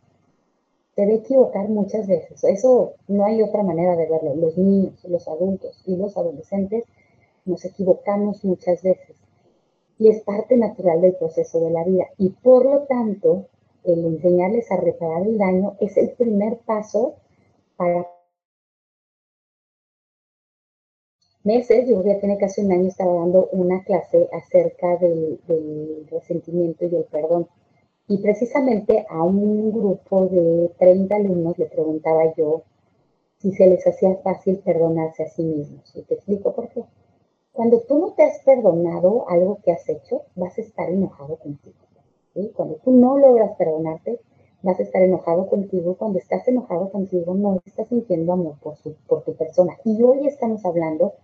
debe 0.97 1.15
equivocar 1.15 1.69
muchas 1.69 2.07
veces. 2.07 2.43
Eso 2.45 2.95
no 3.09 3.25
hay 3.25 3.43
otra 3.43 3.63
manera 3.63 3.97
de 3.97 4.09
verlo. 4.09 4.35
Los 4.35 4.59
niños, 4.59 5.03
los 5.05 5.27
adultos 5.29 5.83
y 5.87 5.97
los 5.97 6.17
adolescentes 6.17 6.85
nos 7.45 7.65
equivocamos 7.65 8.45
muchas 8.45 8.83
veces 8.83 9.17
y 9.99 10.09
es 10.09 10.21
parte 10.23 10.57
natural 10.57 11.01
del 11.01 11.15
proceso 11.15 11.61
de 11.61 11.71
la 11.71 11.85
vida. 11.85 12.07
Y 12.19 12.31
por 12.31 12.65
lo 12.65 12.81
tanto, 12.83 13.47
el 13.85 14.05
enseñarles 14.05 14.71
a 14.71 14.77
reparar 14.77 15.23
el 15.23 15.39
daño 15.39 15.77
es 15.81 15.97
el 15.97 16.11
primer 16.11 16.59
paso 16.59 17.15
para 17.77 18.09
meses, 21.45 21.89
yo 21.89 22.03
ya 22.03 22.19
tiene 22.21 22.39
casi 22.39 22.61
un 22.63 22.73
año, 22.73 22.89
estaba 22.89 23.15
dando 23.15 23.49
una 23.53 23.83
clase 23.85 24.29
acerca 24.33 24.97
del, 24.97 25.39
resentimiento 26.11 26.87
y 26.87 26.97
el 26.97 27.05
perdón. 27.05 27.49
Y 28.09 28.19
precisamente 28.19 29.07
a 29.09 29.23
un 29.23 29.73
grupo 29.73 30.27
de 30.27 30.71
30 30.79 31.15
alumnos 31.15 31.59
le 31.59 31.67
preguntaba 31.67 32.35
yo 32.37 32.63
si 33.39 33.53
se 33.53 33.67
les 33.67 33.87
hacía 33.87 34.17
fácil 34.17 34.59
perdonarse 34.59 35.25
a 35.25 35.29
sí 35.29 35.43
mismos. 35.43 35.95
Y 35.97 36.03
te 36.03 36.15
explico 36.15 36.53
por 36.55 36.69
qué. 36.69 36.85
Cuando 37.53 37.81
tú 37.81 37.99
no 37.99 38.13
te 38.13 38.23
has 38.25 38.39
perdonado 38.41 39.29
algo 39.29 39.59
que 39.65 39.73
has 39.73 39.89
hecho, 39.89 40.23
vas 40.37 40.57
a 40.59 40.63
estar 40.63 40.89
enojado 40.91 41.37
contigo. 41.37 41.77
Cuando 42.55 42.77
tú 42.77 42.93
no 42.93 43.19
logras 43.19 43.57
perdonarte, 43.57 44.21
vas 44.63 44.79
a 44.79 44.83
estar 44.83 45.03
enojado 45.03 45.49
contigo. 45.49 45.97
Cuando 45.97 46.19
estás 46.19 46.47
enojado 46.49 46.91
contigo, 46.91 47.35
no 47.35 47.61
estás 47.67 47.89
sintiendo 47.89 48.33
amor 48.33 48.55
por, 48.63 48.75
por 49.07 49.23
tu 49.23 49.35
persona. 49.35 49.77
Y 49.85 50.03
hoy 50.03 50.27
estamos 50.27 50.65
hablando 50.65 51.15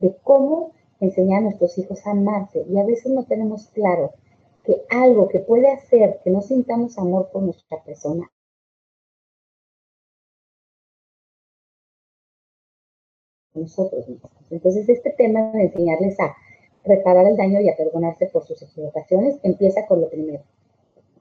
de 0.00 0.16
cómo 0.22 0.72
enseñar 1.00 1.38
a 1.38 1.42
nuestros 1.42 1.76
hijos 1.78 2.06
a 2.06 2.10
amarse. 2.10 2.64
Y 2.68 2.78
a 2.78 2.84
veces 2.84 3.12
no 3.12 3.24
tenemos 3.24 3.68
claro 3.68 4.12
que 4.64 4.82
algo 4.90 5.28
que 5.28 5.40
puede 5.40 5.70
hacer 5.70 6.20
que 6.24 6.30
no 6.30 6.42
sintamos 6.42 6.98
amor 6.98 7.30
por 7.32 7.42
nuestra 7.42 7.82
persona 7.84 8.30
nosotros 13.56 14.08
mismos. 14.08 14.30
Entonces, 14.50 14.88
este 14.88 15.10
tema 15.10 15.50
de 15.52 15.62
enseñarles 15.62 16.18
a 16.20 16.36
reparar 16.84 17.26
el 17.26 17.36
daño 17.36 17.60
y 17.60 17.68
a 17.68 17.76
perdonarse 17.76 18.26
por 18.26 18.44
sus 18.44 18.62
equivocaciones 18.62 19.38
empieza 19.42 19.86
con 19.86 20.00
lo 20.00 20.08
primero. 20.08 20.42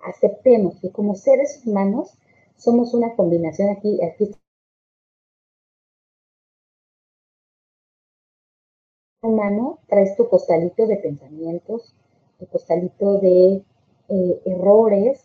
Aceptemos 0.01 0.79
que 0.79 0.91
como 0.91 1.15
seres 1.15 1.63
humanos 1.65 2.17
somos 2.57 2.93
una 2.93 3.15
combinación 3.15 3.69
aquí, 3.69 3.99
aquí 4.03 4.31
humano, 9.25 9.79
traes 9.87 10.15
tu 10.15 10.27
costalito 10.29 10.87
de 10.87 10.97
pensamientos, 10.97 11.93
tu 12.39 12.45
costalito 12.47 13.19
de 13.19 13.63
eh, 14.09 14.41
errores, 14.45 15.23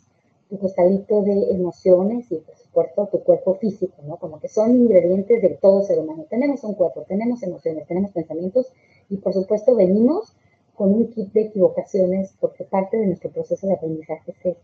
tu 0.48 0.58
costalito 0.58 1.22
de 1.22 1.50
emociones 1.50 2.30
y 2.32 2.36
por 2.36 2.56
supuesto 2.56 3.08
tu 3.08 3.22
cuerpo 3.22 3.54
físico, 3.54 3.94
¿no? 4.06 4.16
Como 4.16 4.40
que 4.40 4.48
son 4.48 4.74
ingredientes 4.74 5.42
de 5.42 5.50
todo 5.50 5.82
ser 5.82 5.98
humano. 5.98 6.26
Tenemos 6.28 6.64
un 6.64 6.74
cuerpo, 6.74 7.04
tenemos 7.06 7.42
emociones, 7.42 7.86
tenemos 7.86 8.10
pensamientos 8.10 8.72
y 9.08 9.16
por 9.18 9.32
supuesto 9.32 9.74
venimos 9.74 10.34
con 10.74 10.94
un 10.94 11.08
kit 11.10 11.32
de 11.32 11.42
equivocaciones 11.42 12.34
porque 12.40 12.64
parte 12.64 12.96
de 12.96 13.06
nuestro 13.06 13.30
proceso 13.30 13.66
de 13.66 13.74
aprendizaje 13.74 14.32
es 14.32 14.46
eso. 14.46 14.60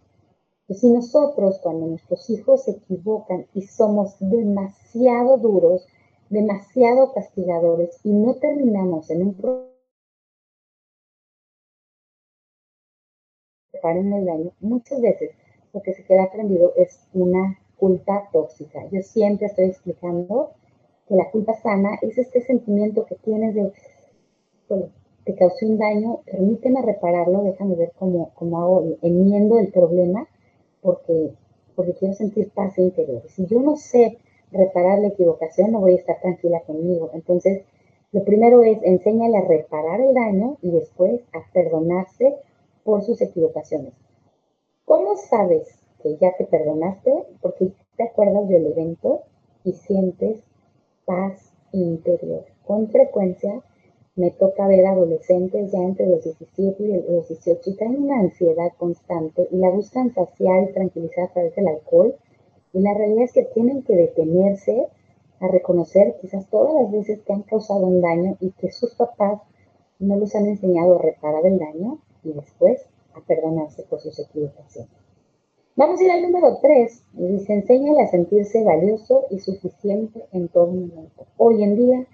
Y 0.68 0.74
si 0.74 0.88
nosotros 0.88 1.60
cuando 1.62 1.86
nuestros 1.86 2.28
hijos 2.30 2.64
se 2.64 2.72
equivocan 2.72 3.46
y 3.54 3.62
somos 3.62 4.16
demasiado 4.18 5.36
duros, 5.36 5.86
demasiado 6.28 7.12
castigadores 7.12 8.00
y 8.04 8.12
no 8.12 8.34
terminamos 8.34 9.10
en 9.10 9.22
un 9.22 9.34
en 13.94 14.12
el 14.12 14.24
daño, 14.24 14.52
muchas 14.60 15.00
veces 15.00 15.30
lo 15.72 15.80
que 15.82 15.94
se 15.94 16.04
queda 16.04 16.24
aprendido 16.24 16.72
es 16.76 17.06
una 17.12 17.58
culpa 17.76 18.28
tóxica. 18.32 18.84
Yo 18.90 19.02
siempre 19.02 19.46
estoy 19.46 19.66
explicando 19.66 20.52
que 21.08 21.14
la 21.14 21.30
culpa 21.30 21.54
sana 21.54 21.98
es 22.02 22.18
este 22.18 22.40
sentimiento 22.40 23.06
que 23.06 23.14
tienes 23.16 23.54
de, 23.54 23.72
te 25.24 25.34
causé 25.34 25.66
un 25.66 25.78
daño, 25.78 26.20
permíteme 26.24 26.82
repararlo, 26.82 27.42
déjame 27.42 27.76
ver 27.76 27.92
cómo, 27.98 28.30
cómo 28.34 28.60
hago, 28.60 28.96
enmiendo 29.02 29.58
el 29.58 29.68
problema, 29.68 30.26
porque, 30.80 31.32
porque 31.74 31.94
quiero 31.94 32.14
sentir 32.14 32.50
paz 32.50 32.78
interior. 32.78 33.22
Si 33.28 33.46
yo 33.46 33.60
no 33.60 33.76
sé 33.76 34.18
reparar 34.56 34.98
la 34.98 35.08
equivocación, 35.08 35.72
no 35.72 35.80
voy 35.80 35.92
a 35.92 35.96
estar 35.96 36.20
tranquila 36.20 36.60
conmigo. 36.66 37.10
Entonces, 37.14 37.62
lo 38.12 38.24
primero 38.24 38.62
es 38.62 38.78
enséñale 38.82 39.36
a 39.38 39.42
reparar 39.42 40.00
el 40.00 40.14
daño 40.14 40.56
y 40.62 40.70
después 40.70 41.22
a 41.32 41.40
perdonarse 41.52 42.36
por 42.84 43.02
sus 43.02 43.20
equivocaciones. 43.20 43.92
¿Cómo 44.84 45.16
sabes 45.16 45.68
que 46.02 46.16
ya 46.16 46.32
te 46.36 46.44
perdonaste? 46.44 47.12
Porque 47.42 47.72
te 47.96 48.04
acuerdas 48.04 48.48
del 48.48 48.66
evento 48.66 49.22
y 49.64 49.72
sientes 49.72 50.40
paz 51.04 51.52
interior. 51.72 52.44
Con 52.64 52.88
frecuencia 52.88 53.62
me 54.14 54.30
toca 54.30 54.66
ver 54.66 54.86
adolescentes 54.86 55.72
ya 55.72 55.80
entre 55.80 56.06
los 56.06 56.24
17 56.24 56.82
y 56.82 57.12
los 57.12 57.28
18 57.28 57.70
y 57.70 57.76
traen 57.76 58.02
una 58.02 58.20
ansiedad 58.20 58.72
constante 58.78 59.46
y 59.50 59.56
la 59.56 59.70
buscan 59.70 60.14
saciar 60.14 60.70
y 60.70 60.72
tranquilizar 60.72 61.24
a 61.24 61.32
través 61.32 61.54
del 61.54 61.68
alcohol 61.68 62.14
y 62.76 62.80
la 62.80 62.92
realidad 62.92 63.24
es 63.24 63.32
que 63.32 63.44
tienen 63.54 63.82
que 63.84 63.96
detenerse 63.96 64.88
a 65.40 65.48
reconocer 65.48 66.16
quizás 66.20 66.46
todas 66.50 66.74
las 66.74 66.92
veces 66.92 67.22
que 67.22 67.32
han 67.32 67.42
causado 67.42 67.86
un 67.86 68.02
daño 68.02 68.36
y 68.38 68.50
que 68.50 68.70
sus 68.70 68.94
papás 68.94 69.40
no 69.98 70.16
los 70.16 70.34
han 70.34 70.44
enseñado 70.44 70.96
a 70.96 71.02
reparar 71.02 71.46
el 71.46 71.58
daño 71.58 72.00
y 72.22 72.34
después 72.34 72.84
a 73.14 73.22
perdonarse 73.22 73.82
por 73.84 74.00
sus 74.00 74.18
equivocaciones. 74.18 74.90
Vamos 75.74 76.00
a 76.00 76.04
ir 76.04 76.10
al 76.10 76.22
número 76.22 76.58
3. 76.60 77.04
Dice, 77.14 77.54
enséñale 77.54 78.02
a 78.02 78.08
sentirse 78.08 78.62
valioso 78.62 79.24
y 79.30 79.38
suficiente 79.38 80.26
en 80.32 80.48
todo 80.48 80.66
momento. 80.66 81.26
Hoy 81.38 81.62
en 81.62 81.76
día, 81.76 82.06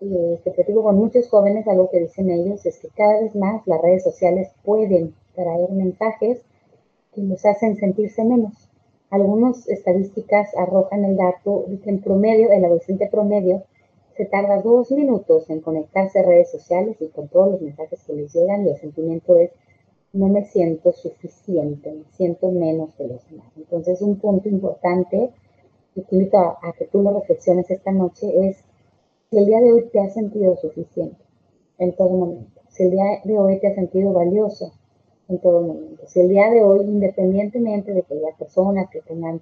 eh, 0.00 0.40
te 0.42 0.64
digo 0.64 0.82
con 0.82 0.96
muchos 0.96 1.28
jóvenes, 1.28 1.68
algo 1.68 1.90
que 1.90 2.00
dicen 2.00 2.30
ellos 2.30 2.64
es 2.64 2.78
que 2.78 2.88
cada 2.88 3.20
vez 3.20 3.34
más 3.34 3.66
las 3.66 3.82
redes 3.82 4.02
sociales 4.02 4.48
pueden 4.64 5.14
traer 5.34 5.70
mensajes 5.72 6.40
que 7.14 7.20
nos 7.20 7.44
hacen 7.44 7.76
sentirse 7.76 8.24
menos 8.24 8.69
algunas 9.10 9.68
estadísticas 9.68 10.56
arrojan 10.56 11.04
el 11.04 11.16
dato 11.16 11.64
de 11.66 11.80
que 11.80 11.90
en 11.90 12.00
promedio, 12.00 12.50
el 12.50 12.64
adolescente 12.64 13.08
promedio, 13.10 13.64
se 14.16 14.24
tarda 14.24 14.62
dos 14.62 14.90
minutos 14.92 15.50
en 15.50 15.60
conectarse 15.60 16.20
a 16.20 16.22
redes 16.22 16.50
sociales 16.50 16.96
y 17.00 17.08
con 17.08 17.28
todos 17.28 17.52
los 17.52 17.60
mensajes 17.60 18.02
que 18.04 18.12
les 18.12 18.32
llegan 18.32 18.66
y 18.66 18.70
el 18.70 18.76
sentimiento 18.76 19.36
es 19.36 19.50
no 20.12 20.28
me 20.28 20.44
siento 20.44 20.92
suficiente, 20.92 21.92
me 21.92 22.04
siento 22.16 22.50
menos 22.50 22.94
que 22.94 23.06
los 23.06 23.28
demás. 23.30 23.46
Entonces 23.56 24.02
un 24.02 24.16
punto 24.18 24.48
importante 24.48 25.30
y 25.94 26.02
te 26.02 26.16
invito 26.16 26.38
a, 26.38 26.58
a 26.62 26.72
que 26.72 26.86
tú 26.86 27.02
lo 27.02 27.12
reflexiones 27.18 27.70
esta 27.70 27.92
noche 27.92 28.48
es 28.48 28.64
si 29.30 29.38
el 29.38 29.46
día 29.46 29.60
de 29.60 29.72
hoy 29.72 29.88
te 29.92 30.00
has 30.00 30.14
sentido 30.14 30.56
suficiente 30.56 31.22
en 31.78 31.94
todo 31.96 32.10
momento, 32.10 32.60
si 32.68 32.84
el 32.84 32.90
día 32.90 33.20
de 33.24 33.38
hoy 33.38 33.58
te 33.60 33.68
has 33.68 33.74
sentido 33.74 34.12
valioso, 34.12 34.72
en 35.30 35.38
todo 35.38 35.62
momento. 35.62 36.02
Si 36.06 36.20
el 36.20 36.28
día 36.28 36.50
de 36.50 36.62
hoy, 36.62 36.80
independientemente 36.84 37.94
de 37.94 38.02
que 38.02 38.14
haya 38.14 38.36
personas 38.36 38.90
que 38.90 39.00
tengan 39.00 39.40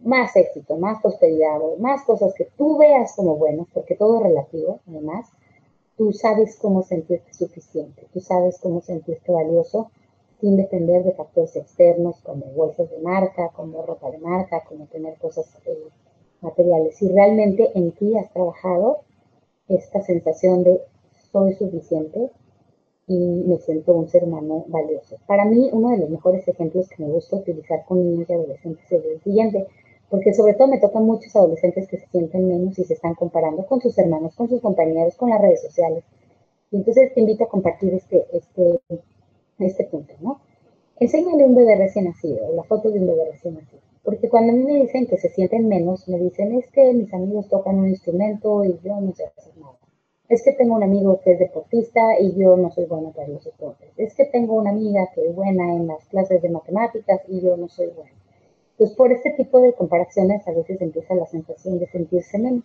más 0.00 0.34
éxito, 0.36 0.76
más 0.76 1.02
prosperidad, 1.02 1.58
más 1.78 2.04
cosas 2.04 2.32
que 2.34 2.48
tú 2.56 2.78
veas 2.78 3.14
como 3.14 3.36
buenas, 3.36 3.66
porque 3.74 3.96
todo 3.96 4.18
es 4.18 4.22
relativo, 4.22 4.80
además, 4.88 5.26
tú 5.96 6.12
sabes 6.12 6.56
cómo 6.56 6.82
sentirte 6.82 7.34
suficiente, 7.34 8.06
tú 8.12 8.20
sabes 8.20 8.58
cómo 8.60 8.80
sentirte 8.80 9.32
valioso 9.32 9.90
sin 10.40 10.56
depender 10.56 11.02
de 11.02 11.12
factores 11.12 11.56
externos 11.56 12.20
como 12.22 12.46
bolsas 12.46 12.88
de 12.90 12.98
marca, 12.98 13.48
como 13.48 13.82
ropa 13.82 14.10
de 14.10 14.18
marca, 14.18 14.62
como 14.68 14.86
tener 14.86 15.18
cosas 15.18 15.46
eh, 15.66 15.88
materiales. 16.40 16.96
Si 16.96 17.08
realmente 17.08 17.72
en 17.74 17.90
ti 17.90 18.16
has 18.16 18.32
trabajado 18.32 19.00
esta 19.66 20.00
sensación 20.02 20.62
de 20.62 20.80
soy 21.32 21.54
suficiente, 21.54 22.30
y 23.08 23.16
me 23.16 23.58
siento 23.58 23.94
un 23.94 24.06
ser 24.06 24.24
humano 24.24 24.66
valioso. 24.68 25.16
Para 25.26 25.46
mí, 25.46 25.70
uno 25.72 25.90
de 25.90 25.98
los 25.98 26.10
mejores 26.10 26.46
ejemplos 26.46 26.88
que 26.90 27.02
me 27.02 27.10
gusta 27.10 27.36
utilizar 27.36 27.84
con 27.86 28.04
niños 28.04 28.28
y 28.28 28.34
adolescentes 28.34 28.84
es 28.92 29.04
el 29.04 29.20
siguiente, 29.22 29.66
porque 30.10 30.34
sobre 30.34 30.54
todo 30.54 30.68
me 30.68 30.78
tocan 30.78 31.04
muchos 31.04 31.34
adolescentes 31.34 31.88
que 31.88 31.98
se 31.98 32.06
sienten 32.08 32.46
menos 32.46 32.78
y 32.78 32.84
se 32.84 32.94
están 32.94 33.14
comparando 33.14 33.66
con 33.66 33.80
sus 33.80 33.96
hermanos, 33.98 34.36
con 34.36 34.48
sus 34.48 34.60
compañeros, 34.60 35.16
con 35.16 35.30
las 35.30 35.40
redes 35.40 35.62
sociales. 35.62 36.04
Y 36.70 36.76
entonces 36.76 37.14
te 37.14 37.20
invito 37.20 37.44
a 37.44 37.48
compartir 37.48 37.94
este, 37.94 38.26
este, 38.32 38.78
este 39.58 39.84
punto, 39.84 40.12
¿no? 40.20 40.40
Enséñale 41.00 41.46
un 41.46 41.54
bebé 41.54 41.76
recién 41.76 42.04
nacido, 42.04 42.52
la 42.54 42.64
foto 42.64 42.90
de 42.90 43.00
un 43.00 43.06
bebé 43.06 43.30
recién 43.32 43.54
nacido. 43.54 43.80
Porque 44.04 44.28
cuando 44.28 44.52
a 44.52 44.56
mí 44.56 44.64
me 44.64 44.80
dicen 44.82 45.06
que 45.06 45.16
se 45.16 45.30
sienten 45.30 45.66
menos, 45.66 46.06
me 46.08 46.18
dicen, 46.18 46.52
es 46.56 46.70
que 46.70 46.92
mis 46.92 47.12
amigos 47.14 47.48
tocan 47.48 47.78
un 47.78 47.88
instrumento 47.88 48.64
y 48.64 48.78
yo 48.84 49.00
no 49.00 49.14
sé 49.14 49.24
hacer 49.24 49.56
nada. 49.58 49.77
Es 50.28 50.42
que 50.42 50.52
tengo 50.52 50.74
un 50.74 50.82
amigo 50.82 51.20
que 51.20 51.32
es 51.32 51.38
deportista 51.38 52.20
y 52.20 52.34
yo 52.34 52.56
no 52.56 52.70
soy 52.70 52.84
bueno 52.84 53.12
para 53.12 53.28
los 53.28 53.44
deportes. 53.44 53.90
Es 53.96 54.14
que 54.14 54.26
tengo 54.26 54.54
una 54.54 54.70
amiga 54.70 55.08
que 55.14 55.26
es 55.26 55.34
buena 55.34 55.74
en 55.74 55.86
las 55.86 56.04
clases 56.06 56.42
de 56.42 56.50
matemáticas 56.50 57.22
y 57.28 57.40
yo 57.40 57.56
no 57.56 57.68
soy 57.68 57.86
buena. 57.88 58.12
Entonces, 58.72 58.96
por 58.96 59.10
este 59.10 59.30
tipo 59.32 59.60
de 59.60 59.72
comparaciones 59.72 60.46
a 60.46 60.52
veces 60.52 60.80
empieza 60.80 61.14
la 61.14 61.26
sensación 61.26 61.78
de 61.78 61.86
sentirse 61.88 62.38
menos. 62.38 62.64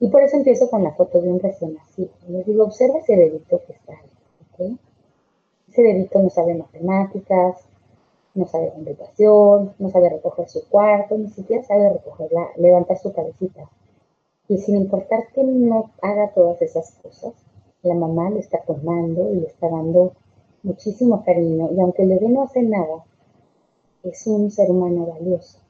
Y 0.00 0.08
por 0.08 0.22
eso 0.22 0.36
empiezo 0.36 0.68
con 0.68 0.82
la 0.82 0.92
foto 0.92 1.20
de 1.20 1.28
un 1.28 1.40
recién 1.40 1.74
nacido. 1.74 2.10
Les 2.28 2.44
digo, 2.44 2.64
observa 2.64 2.98
ese 2.98 3.16
bebito 3.16 3.60
que 3.66 3.72
está 3.72 3.94
ahí. 4.58 4.78
Ese 5.68 5.82
bebito 5.82 6.18
no 6.18 6.30
sabe 6.30 6.54
matemáticas, 6.54 7.56
no 8.34 8.46
sabe 8.46 8.70
computación, 8.70 9.74
no 9.78 9.90
sabe 9.90 10.08
recoger 10.10 10.48
su 10.48 10.68
cuarto, 10.68 11.16
ni 11.16 11.30
siquiera 11.30 11.62
sabe 11.62 11.90
recogerla, 11.90 12.48
levantar 12.56 12.98
su 12.98 13.12
cabecita. 13.12 13.68
Y 14.50 14.58
sin 14.58 14.74
importar 14.74 15.28
que 15.32 15.44
no 15.44 15.92
haga 16.02 16.34
todas 16.34 16.60
esas 16.60 16.90
cosas, 17.00 17.34
la 17.84 17.94
mamá 17.94 18.30
le 18.30 18.40
está 18.40 18.60
tomando 18.66 19.32
y 19.32 19.36
le 19.36 19.46
está 19.46 19.68
dando 19.68 20.14
muchísimo 20.64 21.22
cariño. 21.24 21.70
Y 21.72 21.78
aunque 21.78 22.02
el 22.02 22.08
bebé 22.08 22.28
no 22.30 22.42
hace 22.42 22.60
nada, 22.64 23.04
es 24.02 24.26
un 24.26 24.50
ser 24.50 24.72
humano 24.72 25.06
valioso. 25.06 25.60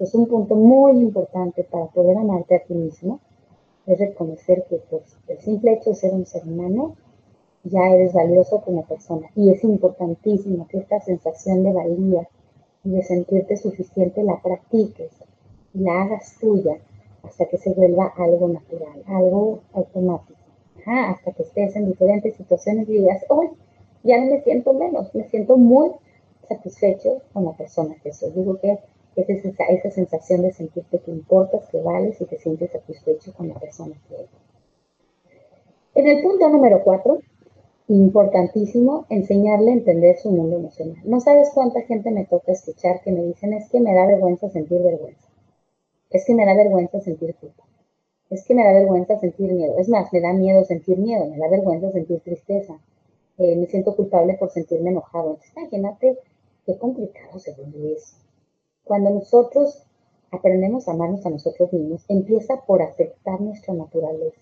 Es 0.00 0.12
un 0.16 0.26
punto 0.26 0.56
muy 0.56 0.98
importante 0.98 1.62
para 1.62 1.86
poder 1.86 2.18
amarte 2.18 2.56
a 2.56 2.64
ti 2.64 2.74
mismo. 2.74 3.20
es 3.86 3.96
reconocer 3.96 4.66
que 4.68 4.78
pues, 4.90 5.04
el 5.28 5.38
simple 5.38 5.74
hecho 5.74 5.90
de 5.90 5.96
ser 5.96 6.12
un 6.12 6.26
ser 6.26 6.42
humano, 6.42 6.96
ya 7.62 7.86
eres 7.90 8.12
valioso 8.12 8.60
como 8.62 8.84
persona. 8.86 9.28
Y 9.36 9.50
es 9.50 9.62
importantísimo 9.62 10.66
que 10.66 10.78
esta 10.78 11.00
sensación 11.00 11.62
de 11.62 11.72
valía 11.72 12.28
y 12.82 12.90
de 12.90 13.04
sentirte 13.04 13.56
suficiente 13.56 14.24
la 14.24 14.42
practiques 14.42 15.12
y 15.72 15.78
la 15.78 16.02
hagas 16.02 16.36
tuya 16.40 16.76
hasta 17.26 17.46
que 17.46 17.58
se 17.58 17.72
vuelva 17.74 18.12
algo 18.16 18.48
natural, 18.48 19.02
algo 19.06 19.60
automático. 19.72 20.38
hasta 20.86 21.32
que 21.32 21.42
estés 21.42 21.74
en 21.74 21.86
diferentes 21.86 22.36
situaciones 22.36 22.88
y 22.88 22.98
digas, 22.98 23.24
hoy 23.28 23.48
ya 24.04 24.18
no 24.18 24.30
me 24.30 24.42
siento 24.42 24.72
menos, 24.72 25.12
me 25.14 25.28
siento 25.28 25.56
muy 25.56 25.90
satisfecho 26.48 27.22
con 27.32 27.44
la 27.44 27.52
persona 27.56 27.96
que 28.02 28.12
soy. 28.12 28.30
Digo 28.30 28.58
que 28.60 28.78
es 29.16 29.28
esa, 29.28 29.64
esa 29.64 29.90
sensación 29.90 30.42
de 30.42 30.52
sentirte 30.52 31.00
que 31.00 31.10
importas, 31.10 31.68
que 31.70 31.80
vales 31.80 32.20
y 32.20 32.24
te 32.26 32.38
sientes 32.38 32.70
satisfecho 32.70 33.32
con 33.34 33.48
la 33.48 33.54
persona 33.54 33.96
que 34.08 34.14
eres. 34.14 34.30
En 35.94 36.06
el 36.06 36.22
punto 36.22 36.48
número 36.50 36.84
cuatro, 36.84 37.20
importantísimo 37.88 39.06
enseñarle 39.08 39.70
a 39.70 39.74
entender 39.74 40.16
su 40.18 40.30
mundo 40.30 40.56
emocional. 40.56 40.98
No 41.04 41.20
sabes 41.20 41.50
cuánta 41.54 41.80
gente 41.82 42.10
me 42.10 42.26
toca 42.26 42.52
escuchar 42.52 43.00
que 43.02 43.12
me 43.12 43.22
dicen 43.22 43.54
es 43.54 43.68
que 43.70 43.80
me 43.80 43.94
da 43.94 44.06
vergüenza 44.06 44.50
sentir 44.50 44.82
vergüenza. 44.82 45.25
Es 46.16 46.24
que 46.24 46.34
me 46.34 46.46
da 46.46 46.54
vergüenza 46.54 46.98
sentir 47.00 47.34
culpa. 47.34 47.62
Es 48.30 48.42
que 48.46 48.54
me 48.54 48.64
da 48.64 48.72
vergüenza 48.72 49.18
sentir 49.18 49.52
miedo. 49.52 49.76
Es 49.78 49.90
más, 49.90 50.10
me 50.14 50.20
da 50.22 50.32
miedo 50.32 50.64
sentir 50.64 50.96
miedo, 50.96 51.26
me 51.26 51.36
da 51.36 51.48
vergüenza 51.48 51.92
sentir 51.92 52.20
tristeza. 52.20 52.80
Eh, 53.36 53.54
me 53.54 53.66
siento 53.66 53.94
culpable 53.94 54.32
por 54.40 54.50
sentirme 54.50 54.90
enojado. 54.90 55.32
Entonces, 55.32 55.52
imagínate 55.54 56.18
qué 56.64 56.78
complicado 56.78 57.38
se 57.38 57.52
vuelve 57.52 57.92
eso. 57.92 58.16
Cuando 58.82 59.10
nosotros 59.10 59.86
aprendemos 60.30 60.88
a 60.88 60.92
amarnos 60.92 61.26
a 61.26 61.30
nosotros 61.30 61.70
mismos, 61.74 62.06
empieza 62.08 62.62
por 62.62 62.80
aceptar 62.80 63.38
nuestra 63.42 63.74
naturaleza. 63.74 64.40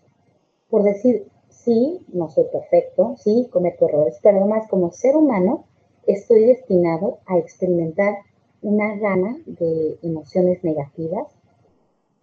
Por 0.71 0.85
decir, 0.85 1.27
sí, 1.49 2.07
no 2.13 2.31
soy 2.31 2.45
perfecto, 2.53 3.17
sí, 3.19 3.49
cometo 3.51 3.89
errores, 3.89 4.21
pero 4.23 4.39
además 4.39 4.69
como 4.69 4.93
ser 4.93 5.17
humano 5.17 5.65
estoy 6.07 6.45
destinado 6.45 7.19
a 7.27 7.37
experimentar 7.37 8.15
una 8.63 8.97
gama 8.97 9.39
de 9.47 9.99
emociones 10.03 10.63
negativas, 10.63 11.34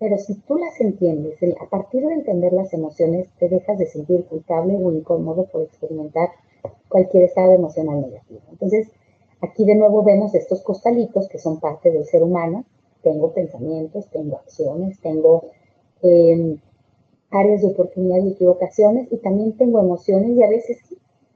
pero 0.01 0.17
si 0.17 0.33
tú 0.33 0.57
las 0.57 0.81
entiendes, 0.81 1.37
a 1.61 1.69
partir 1.69 2.03
de 2.03 2.15
entender 2.15 2.53
las 2.53 2.73
emociones, 2.73 3.29
te 3.37 3.47
dejas 3.47 3.77
de 3.77 3.85
sentir 3.85 4.25
culpable 4.25 4.75
o 4.75 4.91
incómodo 4.91 5.45
por 5.45 5.61
experimentar 5.61 6.29
cualquier 6.89 7.25
estado 7.25 7.51
emocional 7.51 8.01
negativo. 8.01 8.41
Entonces, 8.49 8.87
aquí 9.41 9.63
de 9.63 9.75
nuevo 9.75 10.01
vemos 10.01 10.33
estos 10.33 10.63
costalitos 10.63 11.29
que 11.29 11.37
son 11.37 11.59
parte 11.59 11.91
del 11.91 12.05
ser 12.05 12.23
humano. 12.23 12.65
Tengo 13.03 13.31
pensamientos, 13.31 14.09
tengo 14.09 14.37
acciones, 14.37 14.99
tengo 15.01 15.51
eh, 16.01 16.57
áreas 17.29 17.61
de 17.61 17.67
oportunidad 17.67 18.25
y 18.25 18.31
equivocaciones 18.31 19.07
y 19.11 19.17
también 19.17 19.55
tengo 19.55 19.79
emociones 19.79 20.31
y 20.31 20.41
a 20.41 20.49
veces 20.49 20.79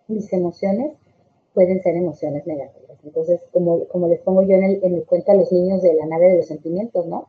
mis 0.08 0.34
emociones 0.34 0.94
pueden 1.54 1.84
ser 1.84 1.96
emociones 1.98 2.48
negativas. 2.48 2.98
Entonces, 3.04 3.42
como, 3.54 3.86
como 3.90 4.08
les 4.08 4.22
pongo 4.22 4.42
yo 4.42 4.56
en 4.56 4.64
el, 4.64 4.84
en 4.84 4.96
el 4.96 5.06
cuento 5.06 5.34
a 5.34 5.36
los 5.36 5.52
niños 5.52 5.84
de 5.84 5.94
la 5.94 6.08
nave 6.08 6.30
de 6.30 6.38
los 6.38 6.48
sentimientos, 6.48 7.06
¿no? 7.06 7.28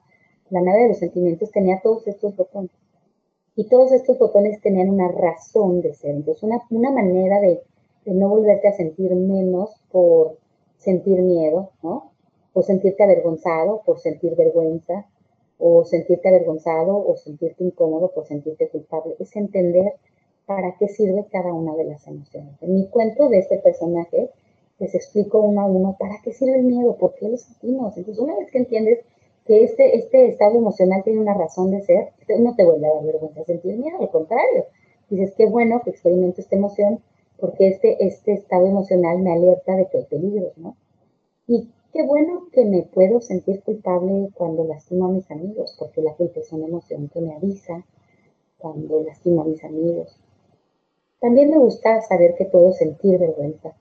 La 0.51 0.61
nave 0.61 0.83
de 0.83 0.89
los 0.89 0.99
sentimientos 0.99 1.51
tenía 1.51 1.81
todos 1.83 2.07
estos 2.07 2.37
botones 2.37 2.71
y 3.57 3.69
todos 3.69 3.93
estos 3.93 4.19
botones 4.19 4.61
tenían 4.61 4.91
una 4.91 5.09
razón 5.09 5.81
de 5.81 5.95
ser. 5.95 6.15
Entonces, 6.15 6.43
una, 6.43 6.63
una 6.71 6.91
manera 6.91 7.41
de, 7.41 7.63
de 8.05 8.13
no 8.13 8.29
volverte 8.29 8.69
a 8.69 8.73
sentir 8.73 9.15
menos 9.15 9.71
por 9.91 10.37
sentir 10.79 11.23
miedo, 11.23 11.71
¿no? 11.83 12.13
O 12.53 12.63
sentirte 12.63 13.03
avergonzado 13.03 13.83
por 13.85 13.99
sentir 13.99 14.37
vergüenza, 14.37 15.07
o 15.59 15.85
sentirte 15.85 16.29
avergonzado 16.29 16.97
o 16.97 17.17
sentirte 17.17 17.65
incómodo 17.65 18.11
por 18.13 18.27
sentirte 18.27 18.69
culpable. 18.69 19.17
Es 19.19 19.35
entender 19.37 19.95
para 20.45 20.77
qué 20.79 20.89
sirve 20.89 21.27
cada 21.31 21.53
una 21.53 21.75
de 21.75 21.85
las 21.85 22.07
emociones. 22.07 22.55
En 22.63 22.75
mi 22.75 22.89
cuento 22.89 23.29
de 23.29 23.39
este 23.39 23.59
personaje 23.59 24.31
les 24.79 24.95
explico 24.95 25.41
uno 25.41 25.63
a 25.63 25.67
uno 25.67 25.97
para 25.99 26.21
qué 26.23 26.33
sirve 26.33 26.59
el 26.59 26.65
miedo, 26.65 26.97
por 26.97 27.15
qué 27.15 27.29
lo 27.29 27.37
sentimos. 27.37 27.97
Entonces, 27.97 28.23
una 28.23 28.37
vez 28.37 28.51
que 28.51 28.59
entiendes 28.59 29.01
que 29.47 29.65
este, 29.65 29.97
este 29.97 30.29
estado 30.29 30.57
emocional 30.57 31.03
tiene 31.05 31.21
una 31.21 31.35
razón 31.35 31.71
de 31.71 31.83
ser, 31.83 32.13
no 32.39 32.55
te 32.55 32.65
vuelve 32.65 32.87
a 32.87 32.95
dar 32.95 33.05
vergüenza 33.05 33.45
sentir 33.45 33.77
miedo, 33.77 33.99
al 34.01 34.11
contrario. 34.11 34.65
Dices, 35.09 35.35
qué 35.37 35.47
bueno 35.47 35.81
que 35.85 35.91
experimento 35.91 36.41
esta 36.41 36.57
emoción 36.57 37.01
porque 37.39 37.69
este, 37.69 38.05
este 38.05 38.33
estado 38.33 38.67
emocional 38.67 39.19
me 39.21 39.33
alerta 39.33 39.77
de 39.77 39.87
que 39.89 39.99
hay 39.99 40.05
peligros, 40.05 40.57
¿no? 40.57 40.77
Y 41.47 41.71
Qué 41.97 42.03
bueno 42.03 42.49
que 42.53 42.67
me 42.67 42.83
puedo 42.83 43.23
sentir 43.23 43.63
culpable 43.63 44.29
cuando 44.35 44.65
lastimo 44.65 45.07
a 45.07 45.13
mis 45.13 45.31
amigos, 45.31 45.75
porque 45.79 46.03
la 46.03 46.13
culpa 46.13 46.41
es 46.41 46.53
una 46.53 46.67
emoción 46.67 47.09
que 47.09 47.23
me 47.23 47.35
avisa 47.35 47.87
cuando 48.59 49.03
lastimo 49.03 49.41
a 49.41 49.47
mis 49.47 49.65
amigos. 49.65 50.15
También 51.21 51.49
me 51.49 51.57
gusta 51.57 52.03
saber 52.03 52.35
que 52.35 52.45
puedo 52.45 52.75
sentir 52.75 53.19
vergüenza, 53.19 53.73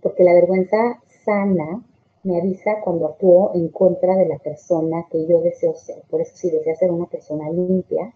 porque 0.00 0.22
la 0.22 0.34
vergüenza 0.34 1.02
sana 1.24 1.84
me 2.28 2.36
avisa 2.36 2.82
cuando 2.84 3.06
actúo 3.06 3.52
en 3.54 3.68
contra 3.68 4.14
de 4.14 4.28
la 4.28 4.38
persona 4.38 5.06
que 5.10 5.26
yo 5.26 5.40
deseo 5.40 5.74
ser. 5.74 6.02
Por 6.10 6.20
eso 6.20 6.36
si 6.36 6.50
deseas 6.50 6.78
ser 6.78 6.90
una 6.90 7.06
persona 7.06 7.48
limpia, 7.48 8.12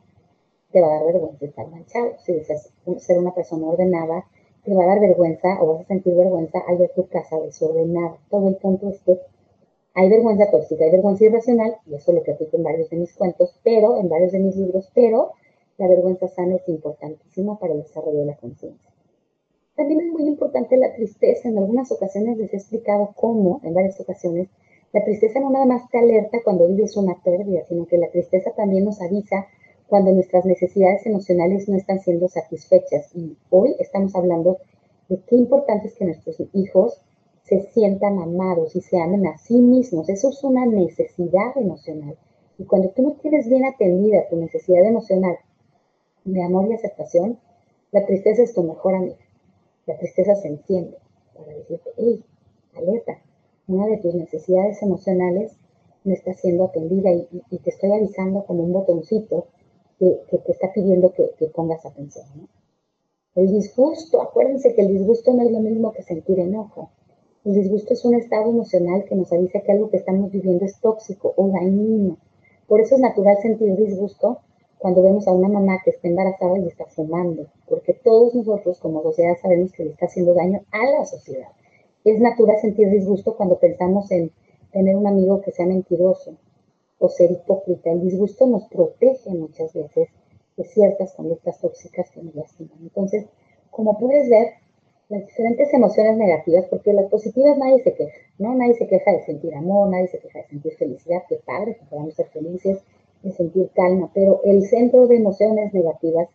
te 0.70 0.82
va 0.82 0.88
a 0.88 0.94
dar 0.96 1.04
vergüenza 1.06 1.46
estar 1.46 1.66
manchado. 1.68 2.12
Si 2.18 2.34
deseas 2.34 2.70
ser 2.98 3.18
una 3.18 3.34
persona 3.34 3.66
ordenada, 3.68 4.26
te 4.64 4.74
va 4.74 4.84
a 4.84 4.86
dar 4.86 5.00
vergüenza 5.00 5.62
o 5.62 5.66
vas 5.68 5.80
a 5.80 5.86
sentir 5.86 6.14
vergüenza 6.14 6.58
al 6.68 6.76
ver 6.76 6.92
tu 6.94 7.08
casa 7.08 7.40
desordenada. 7.40 8.18
Todo 8.28 8.48
el 8.48 8.56
punto 8.56 8.90
es 8.90 9.00
que 9.00 9.18
hay 9.94 10.10
vergüenza 10.10 10.50
tóxica, 10.50 10.84
hay 10.84 10.90
vergüenza 10.90 11.24
irracional, 11.24 11.76
y 11.86 11.94
eso 11.94 12.12
lo 12.12 12.22
platico 12.22 12.58
en 12.58 12.62
varios 12.62 12.90
de 12.90 12.98
mis 12.98 13.14
cuentos, 13.14 13.58
pero, 13.64 13.98
en 13.98 14.10
varios 14.10 14.32
de 14.32 14.40
mis 14.40 14.56
libros, 14.56 14.90
pero 14.94 15.32
la 15.78 15.88
vergüenza 15.88 16.28
sana 16.28 16.56
es 16.56 16.68
importantísima 16.68 17.58
para 17.58 17.72
el 17.72 17.82
desarrollo 17.82 18.20
de 18.20 18.26
la 18.26 18.36
conciencia. 18.36 18.91
También 19.76 20.00
es 20.00 20.12
muy 20.12 20.26
importante 20.26 20.76
la 20.76 20.94
tristeza. 20.94 21.48
En 21.48 21.58
algunas 21.58 21.90
ocasiones 21.90 22.36
les 22.36 22.52
he 22.52 22.56
explicado 22.56 23.14
cómo, 23.16 23.60
en 23.64 23.72
varias 23.72 23.98
ocasiones, 24.00 24.48
la 24.92 25.02
tristeza 25.04 25.40
no 25.40 25.50
nada 25.50 25.64
más 25.64 25.88
te 25.90 25.98
alerta 25.98 26.38
cuando 26.44 26.68
vives 26.68 26.96
una 26.98 27.22
pérdida, 27.22 27.64
sino 27.64 27.86
que 27.86 27.96
la 27.96 28.10
tristeza 28.10 28.52
también 28.54 28.84
nos 28.84 29.00
avisa 29.00 29.46
cuando 29.86 30.12
nuestras 30.12 30.44
necesidades 30.44 31.06
emocionales 31.06 31.68
no 31.68 31.76
están 31.76 32.00
siendo 32.00 32.28
satisfechas. 32.28 33.14
Y 33.14 33.38
hoy 33.48 33.74
estamos 33.78 34.14
hablando 34.14 34.58
de 35.08 35.20
qué 35.22 35.36
importante 35.36 35.88
es 35.88 35.94
que 35.94 36.04
nuestros 36.04 36.36
hijos 36.52 37.00
se 37.44 37.62
sientan 37.72 38.18
amados 38.18 38.76
y 38.76 38.82
se 38.82 39.00
amen 39.00 39.26
a 39.26 39.38
sí 39.38 39.58
mismos. 39.58 40.10
Eso 40.10 40.28
es 40.28 40.44
una 40.44 40.66
necesidad 40.66 41.56
emocional. 41.56 42.18
Y 42.58 42.64
cuando 42.64 42.90
tú 42.90 43.02
no 43.02 43.12
tienes 43.12 43.48
bien 43.48 43.64
atendida 43.64 44.28
tu 44.28 44.36
necesidad 44.36 44.84
emocional 44.84 45.36
de 46.24 46.42
amor 46.42 46.68
y 46.68 46.74
aceptación, 46.74 47.38
la 47.90 48.04
tristeza 48.04 48.42
es 48.42 48.52
tu 48.52 48.62
mejor 48.62 48.94
amiga. 48.94 49.16
La 49.86 49.98
tristeza 49.98 50.34
se 50.36 50.48
enciende 50.48 50.96
para 51.34 51.52
decirte, 51.52 51.90
hey, 51.96 52.24
alerta, 52.74 53.18
una 53.66 53.86
de 53.86 53.98
tus 53.98 54.14
necesidades 54.14 54.82
emocionales 54.82 55.52
no 56.04 56.14
está 56.14 56.34
siendo 56.34 56.64
atendida 56.64 57.10
y, 57.12 57.58
te 57.58 57.70
estoy 57.70 57.92
avisando 57.92 58.44
como 58.44 58.64
un 58.64 58.72
botoncito 58.72 59.46
que, 59.98 60.20
te 60.30 60.52
está 60.52 60.72
pidiendo 60.72 61.12
que, 61.12 61.30
que 61.38 61.46
pongas 61.46 61.84
atención. 61.86 62.26
El 63.34 63.50
disgusto, 63.50 64.20
acuérdense 64.20 64.74
que 64.74 64.82
el 64.82 64.88
disgusto 64.88 65.32
no 65.32 65.42
es 65.42 65.50
lo 65.50 65.60
mismo 65.60 65.92
que 65.92 66.02
sentir 66.02 66.38
enojo. 66.38 66.90
El 67.44 67.54
disgusto 67.54 67.94
es 67.94 68.04
un 68.04 68.14
estado 68.14 68.50
emocional 68.50 69.04
que 69.04 69.16
nos 69.16 69.32
avisa 69.32 69.60
que 69.60 69.72
algo 69.72 69.90
que 69.90 69.96
estamos 69.96 70.30
viviendo 70.30 70.64
es 70.64 70.78
tóxico 70.80 71.32
o 71.36 71.48
dañino. 71.48 72.18
Por 72.68 72.80
eso 72.80 72.94
es 72.94 73.00
natural 73.00 73.36
sentir 73.42 73.74
disgusto 73.76 74.40
cuando 74.82 75.02
vemos 75.02 75.26
a 75.28 75.32
una 75.32 75.48
mamá 75.48 75.78
que 75.84 75.90
está 75.90 76.08
embarazada 76.08 76.58
y 76.58 76.66
está 76.66 76.84
fumando, 76.86 77.46
porque 77.68 77.94
todos 77.94 78.34
nosotros 78.34 78.80
como 78.80 79.02
sociedad 79.02 79.36
sabemos 79.40 79.72
que 79.72 79.84
le 79.84 79.90
está 79.92 80.06
haciendo 80.06 80.34
daño 80.34 80.60
a 80.72 80.84
la 80.98 81.04
sociedad. 81.06 81.48
Es 82.04 82.18
natural 82.18 82.58
sentir 82.60 82.90
disgusto 82.90 83.36
cuando 83.36 83.60
pensamos 83.60 84.10
en 84.10 84.32
tener 84.72 84.96
un 84.96 85.06
amigo 85.06 85.40
que 85.40 85.52
sea 85.52 85.66
mentiroso 85.66 86.36
o 86.98 87.08
ser 87.08 87.30
hipócrita. 87.30 87.92
El 87.92 88.02
disgusto 88.02 88.46
nos 88.46 88.64
protege 88.64 89.30
muchas 89.30 89.72
veces 89.72 90.08
de 90.56 90.64
ciertas 90.64 91.14
conductas 91.14 91.60
tóxicas 91.60 92.10
que 92.10 92.22
nos 92.22 92.34
lastiman. 92.34 92.78
Entonces, 92.82 93.26
como 93.70 93.98
puedes 93.98 94.28
ver, 94.28 94.48
las 95.08 95.26
diferentes 95.26 95.72
emociones 95.74 96.16
negativas, 96.16 96.66
porque 96.70 96.92
las 96.92 97.06
positivas 97.06 97.56
nadie 97.58 97.82
se 97.84 97.94
queja, 97.94 98.18
¿no? 98.38 98.54
Nadie 98.54 98.74
se 98.74 98.86
queja 98.86 99.12
de 99.12 99.24
sentir 99.26 99.54
amor, 99.54 99.90
nadie 99.90 100.08
se 100.08 100.18
queja 100.18 100.40
de 100.40 100.48
sentir 100.48 100.74
felicidad, 100.76 101.22
qué 101.28 101.36
padre 101.44 101.76
que 101.76 101.84
podamos 101.84 102.14
ser 102.14 102.26
felices, 102.28 102.82
de 103.22 103.32
sentir 103.32 103.70
calma, 103.74 104.10
pero 104.14 104.40
el 104.44 104.62
centro 104.62 105.06
de 105.06 105.16
emociones 105.16 105.72
negativas 105.72 106.28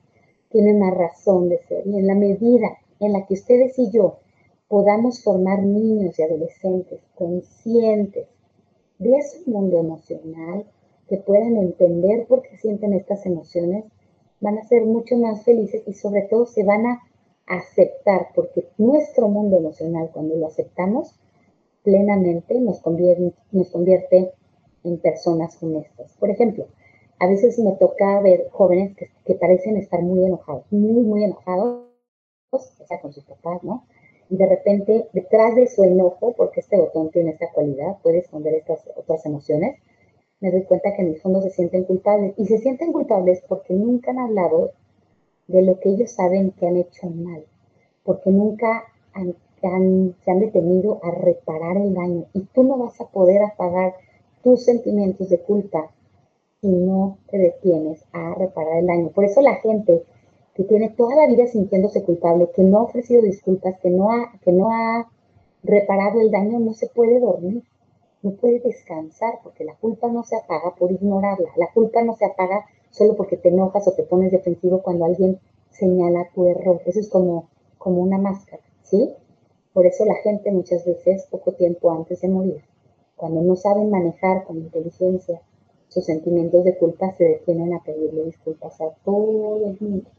tiene 0.49 0.73
una 0.73 0.91
razón 0.91 1.49
de 1.49 1.59
ser. 1.59 1.85
Y 1.85 1.97
en 1.97 2.07
la 2.07 2.15
medida 2.15 2.77
en 2.99 3.13
la 3.13 3.25
que 3.25 3.35
ustedes 3.35 3.77
y 3.77 3.91
yo 3.91 4.19
podamos 4.67 5.23
formar 5.23 5.63
niños 5.63 6.17
y 6.17 6.23
adolescentes 6.23 6.99
conscientes 7.15 8.27
de 8.99 9.21
su 9.21 9.49
mundo 9.49 9.79
emocional, 9.79 10.65
que 11.07 11.17
puedan 11.17 11.55
entender 11.57 12.25
por 12.27 12.41
qué 12.41 12.57
sienten 12.57 12.93
estas 12.93 13.25
emociones, 13.25 13.85
van 14.41 14.57
a 14.57 14.63
ser 14.63 14.85
mucho 14.85 15.17
más 15.17 15.43
felices 15.43 15.83
y 15.87 15.93
sobre 15.93 16.23
todo 16.23 16.45
se 16.45 16.63
van 16.63 16.85
a 16.85 17.01
aceptar, 17.47 18.27
porque 18.35 18.67
nuestro 18.77 19.29
mundo 19.29 19.57
emocional, 19.57 20.09
cuando 20.13 20.35
lo 20.35 20.47
aceptamos 20.47 21.15
plenamente, 21.83 22.59
nos 22.59 22.81
convierte, 22.81 23.33
nos 23.51 23.69
convierte 23.69 24.33
en 24.87 24.99
personas 24.99 25.61
honestas. 25.61 26.15
Por 26.19 26.29
ejemplo, 26.29 26.67
a 27.19 27.27
veces 27.27 27.57
me 27.59 27.73
toca 27.73 28.19
ver 28.21 28.47
jóvenes 28.51 28.95
que, 28.95 29.35
parecen 29.35 29.77
estar 29.77 30.01
muy 30.01 30.25
enojados, 30.25 30.65
muy, 30.71 31.03
muy 31.03 31.23
enojados, 31.23 31.87
o 32.51 32.59
sea, 32.59 33.01
con 33.01 33.11
sus 33.11 33.25
papás, 33.25 33.63
¿no? 33.63 33.85
Y 34.29 34.37
de 34.37 34.45
repente, 34.45 35.07
detrás 35.13 35.55
de 35.55 35.67
su 35.67 35.83
enojo, 35.83 36.33
porque 36.35 36.59
este 36.59 36.77
botón 36.77 37.09
tiene 37.11 37.31
esta 37.31 37.51
cualidad, 37.51 37.97
puede 38.03 38.19
esconder 38.19 38.53
estas 38.53 38.87
otras 38.95 39.25
emociones, 39.25 39.79
me 40.39 40.51
doy 40.51 40.63
cuenta 40.63 40.93
que 40.93 41.01
en 41.01 41.09
el 41.09 41.21
fondo 41.21 41.41
se 41.41 41.49
sienten 41.49 41.85
culpables. 41.85 42.33
Y 42.37 42.45
se 42.45 42.59
sienten 42.59 42.91
culpables 42.91 43.41
porque 43.47 43.73
nunca 43.73 44.11
han 44.11 44.19
hablado 44.19 44.73
de 45.47 45.61
lo 45.63 45.79
que 45.79 45.89
ellos 45.89 46.11
saben 46.11 46.51
que 46.51 46.67
han 46.67 46.77
hecho 46.77 47.09
mal, 47.09 47.45
porque 48.03 48.29
nunca 48.29 48.83
han, 49.13 49.35
se 49.61 50.31
han 50.31 50.39
detenido 50.39 50.99
a 51.03 51.11
reparar 51.11 51.77
el 51.77 51.93
daño. 51.93 52.25
Y 52.33 52.41
tú 52.53 52.63
no 52.63 52.77
vas 52.77 52.99
a 53.01 53.07
poder 53.07 53.41
apagar 53.41 53.95
tus 54.43 54.63
sentimientos 54.65 55.29
de 55.29 55.39
culpa 55.39 55.91
si 56.61 56.67
no 56.67 57.17
te 57.29 57.37
detienes 57.37 58.03
a 58.13 58.33
reparar 58.35 58.79
el 58.79 58.87
daño. 58.87 59.09
Por 59.09 59.25
eso 59.25 59.41
la 59.41 59.55
gente 59.55 60.03
que 60.53 60.63
tiene 60.63 60.89
toda 60.89 61.15
la 61.15 61.27
vida 61.27 61.45
sintiéndose 61.45 62.03
culpable, 62.03 62.49
que 62.55 62.63
no 62.63 62.79
ha 62.79 62.83
ofrecido 62.83 63.21
disculpas, 63.21 63.79
que 63.79 63.89
no 63.89 64.11
ha, 64.11 64.39
que 64.43 64.51
no 64.51 64.71
ha 64.71 65.07
reparado 65.63 66.19
el 66.19 66.31
daño, 66.31 66.59
no 66.59 66.73
se 66.73 66.87
puede 66.87 67.19
dormir, 67.19 67.63
no 68.23 68.31
puede 68.31 68.59
descansar, 68.59 69.39
porque 69.43 69.63
la 69.63 69.75
culpa 69.75 70.07
no 70.07 70.23
se 70.23 70.35
apaga 70.35 70.73
por 70.75 70.91
ignorarla. 70.91 71.49
La 71.57 71.71
culpa 71.73 72.01
no 72.03 72.15
se 72.15 72.25
apaga 72.25 72.65
solo 72.89 73.15
porque 73.15 73.37
te 73.37 73.49
enojas 73.49 73.87
o 73.87 73.91
te 73.91 74.03
pones 74.03 74.31
defensivo 74.31 74.81
cuando 74.81 75.05
alguien 75.05 75.39
señala 75.69 76.29
tu 76.33 76.47
error. 76.47 76.81
Eso 76.85 76.99
es 76.99 77.09
como, 77.09 77.49
como 77.77 78.01
una 78.01 78.17
máscara, 78.17 78.63
¿sí? 78.81 79.13
Por 79.73 79.85
eso 79.85 80.05
la 80.05 80.15
gente 80.15 80.51
muchas 80.51 80.85
veces, 80.85 81.27
poco 81.29 81.51
tiempo 81.51 81.91
antes 81.91 82.21
de 82.21 82.29
morir, 82.29 82.63
cuando 83.17 83.41
no 83.41 83.55
saben 83.55 83.89
manejar 83.89 84.45
con 84.45 84.57
inteligencia 84.57 85.41
sus 85.89 86.05
sentimientos 86.05 86.63
de 86.63 86.77
culpa, 86.77 87.13
se 87.17 87.23
detienen 87.23 87.73
a 87.73 87.83
pedirle 87.83 88.25
disculpas 88.25 88.79
a 88.79 88.91
todo 89.03 89.57
el 89.65 89.77
mundo, 89.79 90.09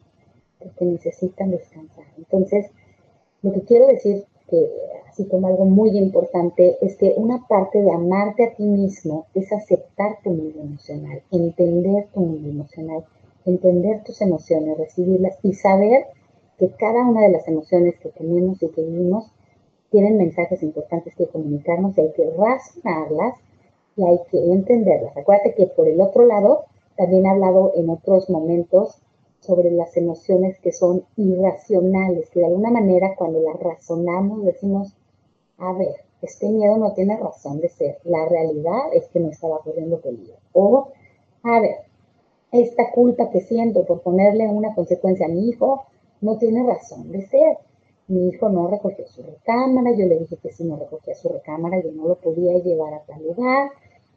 porque 0.59 0.85
necesitan 0.85 1.51
descansar. 1.51 2.05
Entonces, 2.17 2.67
lo 3.43 3.53
que 3.53 3.63
quiero 3.63 3.87
decir, 3.87 4.25
que 4.49 4.71
así 5.09 5.27
como 5.27 5.47
algo 5.47 5.67
muy 5.67 5.97
importante, 5.97 6.79
es 6.81 6.97
que 6.97 7.15
una 7.17 7.47
parte 7.47 7.81
de 7.81 7.93
amarte 7.93 8.45
a 8.45 8.55
ti 8.55 8.65
mismo 8.65 9.27
es 9.35 9.53
aceptar 9.53 10.19
tu 10.25 10.31
mundo 10.31 10.61
emocional, 10.61 11.23
entender 11.31 12.09
tu 12.13 12.21
mundo 12.21 12.49
emocional, 12.49 13.05
entender 13.45 14.03
tus 14.05 14.21
emociones, 14.23 14.79
recibirlas 14.79 15.39
y 15.43 15.55
saber 15.55 16.07
que 16.59 16.71
cada 16.71 17.07
una 17.07 17.23
de 17.23 17.31
las 17.31 17.47
emociones 17.47 17.99
que 18.01 18.09
tenemos 18.09 18.63
y 18.63 18.69
que 18.69 18.83
vivimos 18.83 19.31
tienen 19.91 20.19
mensajes 20.19 20.63
importantes 20.63 21.15
que 21.15 21.29
comunicarnos 21.29 21.97
y 21.97 22.03
hay 22.03 22.13
que 22.13 22.31
razonarlas 22.31 23.35
y 23.97 24.05
hay 24.05 24.19
que 24.31 24.53
entenderlas. 24.53 25.17
Acuérdate 25.17 25.55
que 25.55 25.67
por 25.67 25.89
el 25.89 26.01
otro 26.01 26.27
lado, 26.27 26.65
también 26.97 27.27
he 27.27 27.31
hablado 27.31 27.73
en 27.75 27.91
otros 27.91 28.29
momentos 28.29 29.01
sobre 29.41 29.71
las 29.71 29.97
emociones 29.97 30.59
que 30.61 30.73
son 30.73 31.05
irracionales, 31.17 32.29
que 32.31 32.41
de 32.41 32.47
alguna 32.47 32.71
manera 32.71 33.15
cuando 33.17 33.41
las 33.41 33.59
razonamos 33.59 34.45
decimos, 34.45 34.95
a 35.59 35.73
ver, 35.73 35.95
este 36.23 36.49
miedo 36.49 36.77
no 36.77 36.93
tiene 36.93 37.17
razón 37.17 37.61
de 37.61 37.69
ser, 37.69 37.99
la 38.05 38.29
realidad 38.29 38.93
es 38.93 39.07
que 39.09 39.21
no 39.21 39.31
estaba 39.31 39.61
corriendo 39.61 40.01
peligro. 40.01 40.35
O, 40.53 40.89
a 41.45 41.61
ver, 41.61 41.77
esta 42.51 42.91
culpa 42.91 43.31
que 43.31 43.41
siento 43.41 43.85
por 43.85 44.01
ponerle 44.03 44.49
una 44.49 44.75
consecuencia 44.75 45.27
a 45.27 45.31
mi 45.31 45.49
hijo 45.49 45.85
no 46.21 46.39
tiene 46.39 46.67
razón 46.67 47.13
de 47.13 47.23
ser 47.23 47.59
mi 48.09 48.29
hijo 48.29 48.49
no 48.49 48.69
recogió 48.69 49.07
su 49.07 49.23
recámara, 49.23 49.93
yo 49.93 50.07
le 50.07 50.19
dije 50.19 50.37
que 50.37 50.51
si 50.51 50.65
no 50.65 50.77
recogía 50.77 51.15
su 51.15 51.29
recámara 51.29 51.81
yo 51.83 51.93
no 51.93 52.09
lo 52.09 52.17
podía 52.17 52.59
llevar 52.59 52.95
a 52.95 53.03
tal 53.05 53.23
lugar, 53.23 53.71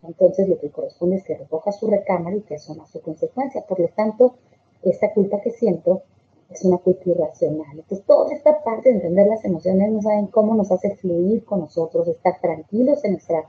entonces 0.03 0.47
lo 0.47 0.57
que 0.57 0.71
corresponde 0.71 1.17
es 1.17 1.23
que 1.23 1.37
recoja 1.37 1.71
su 1.71 1.87
recámara 1.87 2.35
y 2.35 2.41
que 2.41 2.55
no 2.75 2.87
su 2.87 3.01
consecuencia. 3.01 3.63
Por 3.67 3.79
lo 3.79 3.87
tanto, 3.89 4.35
esta 4.81 5.13
culpa 5.13 5.41
que 5.41 5.51
siento 5.51 6.03
es 6.49 6.65
una 6.65 6.77
culpa 6.77 7.03
irracional. 7.05 7.79
Entonces, 7.79 8.05
toda 8.05 8.33
esta 8.33 8.63
parte 8.63 8.89
de 8.89 8.95
entender 8.95 9.27
las 9.27 9.45
emociones 9.45 9.91
no 9.91 10.01
saben 10.01 10.27
cómo 10.27 10.55
nos 10.55 10.71
hace 10.71 10.95
fluir 10.95 11.45
con 11.45 11.59
nosotros, 11.59 12.07
estar 12.07 12.39
tranquilos 12.41 13.03
en 13.05 13.13
nuestra 13.13 13.45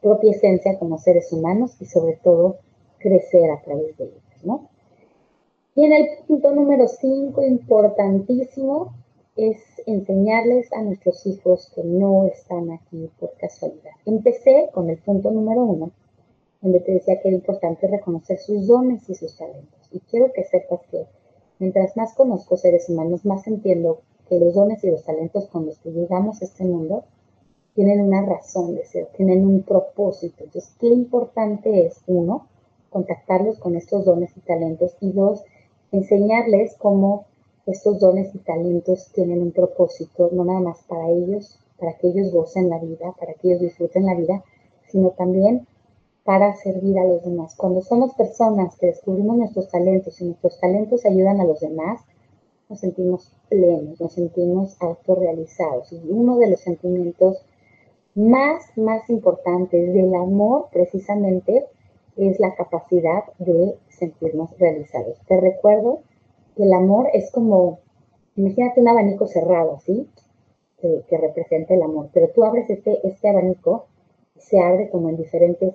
propia 0.00 0.30
esencia 0.30 0.78
como 0.78 0.98
seres 0.98 1.32
humanos 1.32 1.76
y 1.80 1.86
sobre 1.86 2.14
todo 2.22 2.58
crecer 2.98 3.50
a 3.50 3.60
través 3.62 3.96
de 3.96 4.04
ellas, 4.04 4.44
¿no? 4.44 4.68
Y 5.74 5.84
en 5.84 5.92
el 5.92 6.06
punto 6.26 6.52
número 6.52 6.88
5, 6.88 7.42
importantísimo, 7.42 8.94
es 9.36 9.58
enseñarles 9.86 10.72
a 10.72 10.82
nuestros 10.82 11.26
hijos 11.26 11.70
que 11.74 11.84
no 11.84 12.26
están 12.26 12.70
aquí 12.70 13.10
por 13.20 13.32
casualidad. 13.34 13.92
Empecé 14.06 14.70
con 14.72 14.88
el 14.88 14.98
punto 14.98 15.30
número 15.30 15.62
uno, 15.62 15.90
donde 16.62 16.80
te 16.80 16.92
decía 16.92 17.20
que 17.20 17.28
era 17.28 17.36
importante 17.36 17.86
reconocer 17.86 18.38
sus 18.38 18.66
dones 18.66 19.08
y 19.08 19.14
sus 19.14 19.36
talentos. 19.36 19.88
Y 19.92 20.00
quiero 20.00 20.32
que 20.32 20.44
sepas 20.44 20.80
que 20.90 21.06
mientras 21.58 21.96
más 21.96 22.14
conozco 22.14 22.56
seres 22.56 22.88
humanos, 22.88 23.24
más 23.24 23.46
entiendo 23.46 24.00
que 24.28 24.40
los 24.40 24.54
dones 24.54 24.82
y 24.82 24.90
los 24.90 25.04
talentos 25.04 25.46
con 25.48 25.66
los 25.66 25.78
que 25.78 25.90
llegamos 25.90 26.40
a 26.40 26.46
este 26.46 26.64
mundo 26.64 27.04
tienen 27.74 28.00
una 28.00 28.24
razón 28.24 28.74
de 28.74 28.86
ser, 28.86 29.06
tienen 29.16 29.46
un 29.46 29.62
propósito. 29.62 30.44
Entonces, 30.44 30.74
qué 30.80 30.86
importante 30.86 31.86
es, 31.86 32.00
uno, 32.06 32.48
contactarlos 32.88 33.58
con 33.58 33.76
estos 33.76 34.06
dones 34.06 34.34
y 34.34 34.40
talentos 34.40 34.96
y 35.00 35.12
dos, 35.12 35.44
enseñarles 35.92 36.74
cómo 36.78 37.26
estos 37.66 37.98
dones 37.98 38.34
y 38.34 38.38
talentos 38.38 39.10
tienen 39.12 39.42
un 39.42 39.52
propósito, 39.52 40.30
no 40.32 40.44
nada 40.44 40.60
más 40.60 40.82
para 40.84 41.10
ellos, 41.10 41.58
para 41.78 41.94
que 41.98 42.08
ellos 42.08 42.32
gocen 42.32 42.70
la 42.70 42.78
vida, 42.78 43.12
para 43.18 43.34
que 43.34 43.48
ellos 43.48 43.60
disfruten 43.60 44.06
la 44.06 44.14
vida, 44.14 44.44
sino 44.88 45.10
también 45.10 45.66
para 46.24 46.54
servir 46.56 46.98
a 46.98 47.04
los 47.04 47.24
demás. 47.24 47.54
Cuando 47.56 47.82
somos 47.82 48.14
personas 48.14 48.76
que 48.76 48.86
descubrimos 48.86 49.36
nuestros 49.36 49.68
talentos 49.68 50.20
y 50.20 50.24
nuestros 50.24 50.58
talentos 50.60 51.04
ayudan 51.04 51.40
a 51.40 51.44
los 51.44 51.60
demás, 51.60 52.00
nos 52.68 52.80
sentimos 52.80 53.32
plenos, 53.48 54.00
nos 54.00 54.12
sentimos 54.12 54.76
autorrealizados. 54.80 55.92
Y 55.92 56.00
uno 56.08 56.38
de 56.38 56.50
los 56.50 56.60
sentimientos 56.60 57.44
más, 58.14 58.64
más 58.76 59.08
importantes 59.10 59.92
del 59.92 60.14
amor, 60.14 60.68
precisamente, 60.72 61.66
es 62.16 62.40
la 62.40 62.54
capacidad 62.54 63.24
de 63.38 63.76
sentirnos 63.88 64.50
realizados. 64.58 65.20
Te 65.28 65.40
recuerdo 65.40 66.00
el 66.56 66.72
amor 66.72 67.08
es 67.12 67.30
como, 67.30 67.80
imagínate 68.34 68.80
un 68.80 68.88
abanico 68.88 69.26
cerrado, 69.26 69.78
¿sí? 69.80 70.08
Que, 70.78 71.18
representa 71.18 71.74
el 71.74 71.82
amor, 71.82 72.10
pero 72.12 72.28
tú 72.28 72.44
abres 72.44 72.70
este, 72.70 73.00
este 73.06 73.28
abanico 73.28 73.86
y 74.36 74.40
se 74.40 74.60
abre 74.60 74.88
como 74.90 75.08
en 75.08 75.16
diferentes 75.16 75.74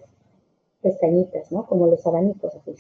pestañitas, 0.82 1.52
¿no? 1.52 1.66
Como 1.66 1.88
los 1.88 2.06
abanicos, 2.08 2.56
así. 2.56 2.76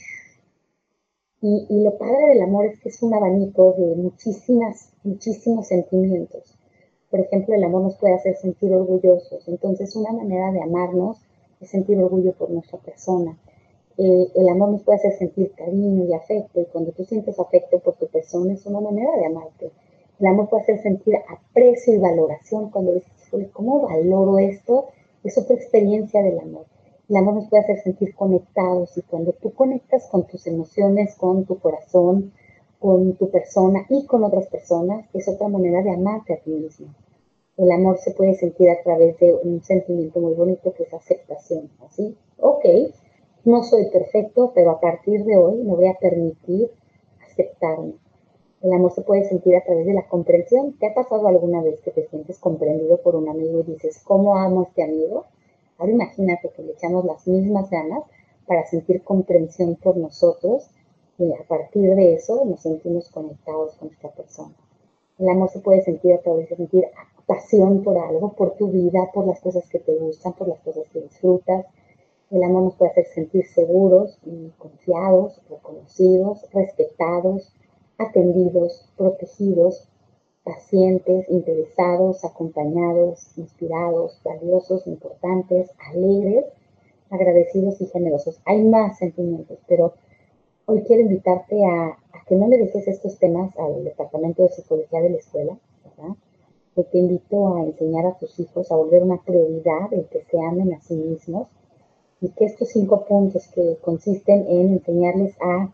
Y, 1.42 1.66
y, 1.70 1.84
lo 1.84 1.98
padre 1.98 2.28
del 2.28 2.42
amor 2.42 2.68
es 2.68 2.80
que 2.80 2.90
es 2.90 3.02
un 3.02 3.14
abanico 3.14 3.74
de 3.78 3.96
muchísimas, 3.96 4.94
muchísimos 5.04 5.68
sentimientos. 5.68 6.56
Por 7.10 7.20
ejemplo, 7.20 7.56
el 7.56 7.64
amor 7.64 7.82
nos 7.82 7.98
puede 7.98 8.14
hacer 8.14 8.38
sentir 8.38 8.72
orgullosos. 8.74 9.48
Entonces, 9.48 9.96
una 9.96 10.14
manera 10.14 10.52
de 10.52 10.62
amarnos 10.62 11.18
es 11.60 11.70
sentir 11.70 11.98
orgullo 11.98 12.34
por 12.34 12.50
nuestra 12.52 12.80
persona. 12.80 13.38
Eh, 13.97 14.32
el 14.36 14.49
amor 14.49 14.69
nos 14.69 14.84
puede 14.84 14.99
hacer 14.99 15.13
sentir 15.17 15.51
cariño 15.51 16.06
y 16.06 16.13
afecto, 16.13 16.62
y 16.62 16.65
cuando 16.65 16.91
tú 16.91 17.04
sientes 17.06 17.39
afecto 17.39 17.80
por 17.80 17.95
tu 17.95 18.08
persona 18.08 18.54
es 18.54 18.65
una 18.65 18.80
manera 18.80 19.15
de 19.17 19.25
amarte. 19.25 19.71
El 20.19 20.27
amor 20.27 20.49
puede 20.49 20.63
hacer 20.63 20.82
sentir 20.82 21.15
aprecio 21.27 21.93
y 21.93 21.97
valoración 21.97 22.69
cuando 22.69 22.93
dices, 22.93 23.12
¿cómo 23.54 23.82
valoro 23.82 24.39
esto? 24.39 24.88
Es 25.23 25.38
otra 25.38 25.56
experiencia 25.56 26.21
del 26.21 26.39
amor. 26.39 26.65
El 27.10 27.17
amor 27.17 27.36
nos 27.36 27.49
puede 27.49 27.63
hacer 27.63 27.82
sentir 27.82 28.15
conectados 28.15 28.97
y 28.97 29.01
cuando 29.01 29.34
tú 29.34 29.54
conectas 29.54 30.08
con 30.08 30.25
tus 30.27 30.47
emociones, 30.47 31.15
con 31.15 31.45
tu 31.45 31.60
corazón, 31.60 32.32
con 32.80 33.13
tu 33.15 33.30
persona 33.30 33.86
y 33.89 34.06
con 34.06 34.23
otras 34.23 34.47
personas, 34.47 35.06
es 35.13 35.27
otra 35.27 35.47
manera 35.47 35.84
de 35.84 35.91
amarte 35.91 36.34
a 36.34 36.38
ti 36.38 36.51
mismo. 36.51 36.88
El 37.58 37.71
amor 37.71 37.97
se 37.99 38.12
puede 38.12 38.36
sentir 38.36 38.69
a 38.69 38.82
través 38.82 39.19
de 39.19 39.34
un 39.34 39.62
sentimiento 39.62 40.19
muy 40.19 40.34
bonito 40.34 40.73
que 40.73 40.84
es 40.84 40.93
aceptación, 40.93 41.69
¿así? 41.86 42.15
Ok, 42.39 42.65
no 43.43 43.63
soy 43.63 43.89
perfecto, 43.89 44.51
pero 44.54 44.71
a 44.71 44.80
partir 44.80 45.23
de 45.23 45.38
hoy 45.38 45.63
me 45.63 45.75
voy 45.75 45.88
a 45.88 45.97
permitir 45.97 46.71
aceptarme. 47.25 47.93
El 48.62 48.73
amor 48.73 48.91
se 48.93 49.01
puede 49.01 49.23
sentir 49.25 49.56
a 49.56 49.63
través 49.63 49.88
de 49.88 49.93
la 49.93 50.08
comprensión. 50.08 50.73
¿Te 50.77 50.88
ha 50.88 50.93
pasado 50.93 51.27
alguna 51.27 51.63
vez 51.63 51.82
que 51.82 51.89
te 51.91 52.08
sientes 52.08 52.38
comprendido 52.38 53.01
por 53.01 53.15
un 53.15 53.27
amigo 53.27 53.62
y 53.62 53.71
dices, 53.71 53.99
¿cómo 54.04 54.36
amo 54.38 54.62
a 54.62 54.63
este 54.65 54.84
amigo? 54.84 55.25
Ahora 55.80 55.91
imagínate 55.91 56.49
que 56.49 56.62
le 56.62 56.73
echamos 56.73 57.06
las 57.06 57.27
mismas 57.27 57.71
ganas 57.71 58.04
para 58.45 58.65
sentir 58.67 59.04
comprensión 59.04 59.75
por 59.77 59.97
nosotros 59.97 60.69
y 61.17 61.34
a 61.34 61.43
partir 61.47 61.95
de 61.95 62.13
eso 62.13 62.45
nos 62.45 62.62
sentimos 62.62 63.10
conectados 63.10 63.75
con 63.75 63.89
esta 63.89 64.10
persona. 64.10 64.54
El 65.17 65.30
amor 65.30 65.49
se 65.49 65.60
puede 65.60 65.82
sentir 65.82 66.13
a 66.13 66.21
través 66.21 66.49
de 66.49 66.56
sentir 66.56 66.86
pasión 67.25 67.84
por 67.84 67.97
algo, 67.97 68.34
por 68.34 68.56
tu 68.56 68.67
vida, 68.67 69.10
por 69.13 69.25
las 69.25 69.39
cosas 69.39 69.67
que 69.69 69.80
te 69.80 69.95
gustan, 69.95 70.34
por 70.34 70.47
las 70.47 70.60
cosas 70.60 70.88
que 70.89 71.01
disfrutas, 71.01 71.65
el 72.32 72.44
amor 72.44 72.63
nos 72.63 72.76
puede 72.76 72.91
hacer 72.91 73.06
sentir 73.08 73.46
seguros 73.46 74.17
confiados, 74.58 75.41
reconocidos, 75.50 76.48
respetados, 76.54 77.54
atendidos, 77.98 78.89
protegidos, 78.96 79.89
pacientes, 80.44 81.30
interesados, 81.30 82.24
acompañados, 82.24 83.38
inspirados, 83.38 84.22
valiosos, 84.24 84.88
importantes, 84.88 85.72
alegres, 85.91 86.46
agradecidos 87.10 87.82
y 87.82 87.88
generosos. 87.88 88.39
Hay 88.46 88.63
más 88.63 88.98
sentimientos, 88.98 89.60
pero 89.67 89.94
hoy 90.65 90.84
quiero 90.84 91.02
invitarte 91.02 91.65
a, 91.65 91.98
que 92.28 92.36
no 92.36 92.48
le 92.48 92.60
dejes 92.60 92.88
estos 92.88 93.20
temas 93.20 93.54
al 93.60 93.84
departamento 93.84 94.44
de 94.44 94.50
psicología 94.50 95.02
de 95.02 95.10
la 95.10 95.17
escuela, 95.17 95.58
¿verdad? 95.84 96.15
Te 96.76 96.98
invito 96.98 97.56
a 97.56 97.63
enseñar 97.65 98.06
a 98.06 98.17
tus 98.17 98.39
hijos 98.39 98.72
a 98.72 98.78
volver 98.78 99.04
una 99.04 99.22
prioridad 99.22 99.91
el 99.91 100.08
que 100.08 100.24
se 100.24 100.39
amen 100.39 100.74
a 100.74 100.80
sí 100.80 100.96
mismos 100.96 101.48
y 102.22 102.30
que 102.30 102.46
estos 102.46 102.70
cinco 102.70 103.06
puntos 103.06 103.48
que 103.48 103.78
consisten 103.82 104.46
en 104.48 104.74
enseñarles 104.74 105.36
a 105.42 105.74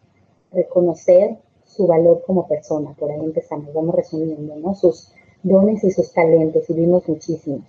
reconocer 0.52 1.38
su 1.66 1.86
valor 1.86 2.24
como 2.26 2.48
persona, 2.48 2.96
por 2.98 3.12
ahí 3.12 3.20
empezamos, 3.20 3.74
vamos 3.74 3.94
resumiendo, 3.94 4.56
¿no? 4.56 4.74
Sus 4.74 5.12
dones 5.44 5.84
y 5.84 5.92
sus 5.92 6.12
talentos, 6.14 6.70
y 6.70 6.74
vimos 6.74 7.08
muchísimos. 7.08 7.66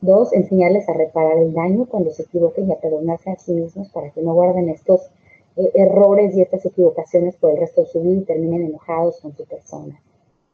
Dos, 0.00 0.32
enseñarles 0.32 0.88
a 0.88 0.92
reparar 0.92 1.38
el 1.38 1.52
daño 1.52 1.86
cuando 1.86 2.10
se 2.10 2.22
equivoquen 2.22 2.68
y 2.68 2.72
a 2.72 2.80
perdonarse 2.80 3.30
a 3.30 3.36
sí 3.36 3.52
mismos 3.52 3.88
para 3.88 4.10
que 4.10 4.22
no 4.22 4.34
guarden 4.34 4.68
estos 4.68 5.10
eh, 5.56 5.72
errores 5.74 6.36
y 6.36 6.42
estas 6.42 6.64
equivocaciones 6.66 7.34
por 7.36 7.50
el 7.50 7.56
resto 7.56 7.82
de 7.82 7.88
su 7.88 8.00
vida 8.00 8.20
y 8.20 8.24
terminen 8.24 8.66
enojados 8.66 9.20
con 9.20 9.34
su 9.34 9.44
persona. 9.44 10.00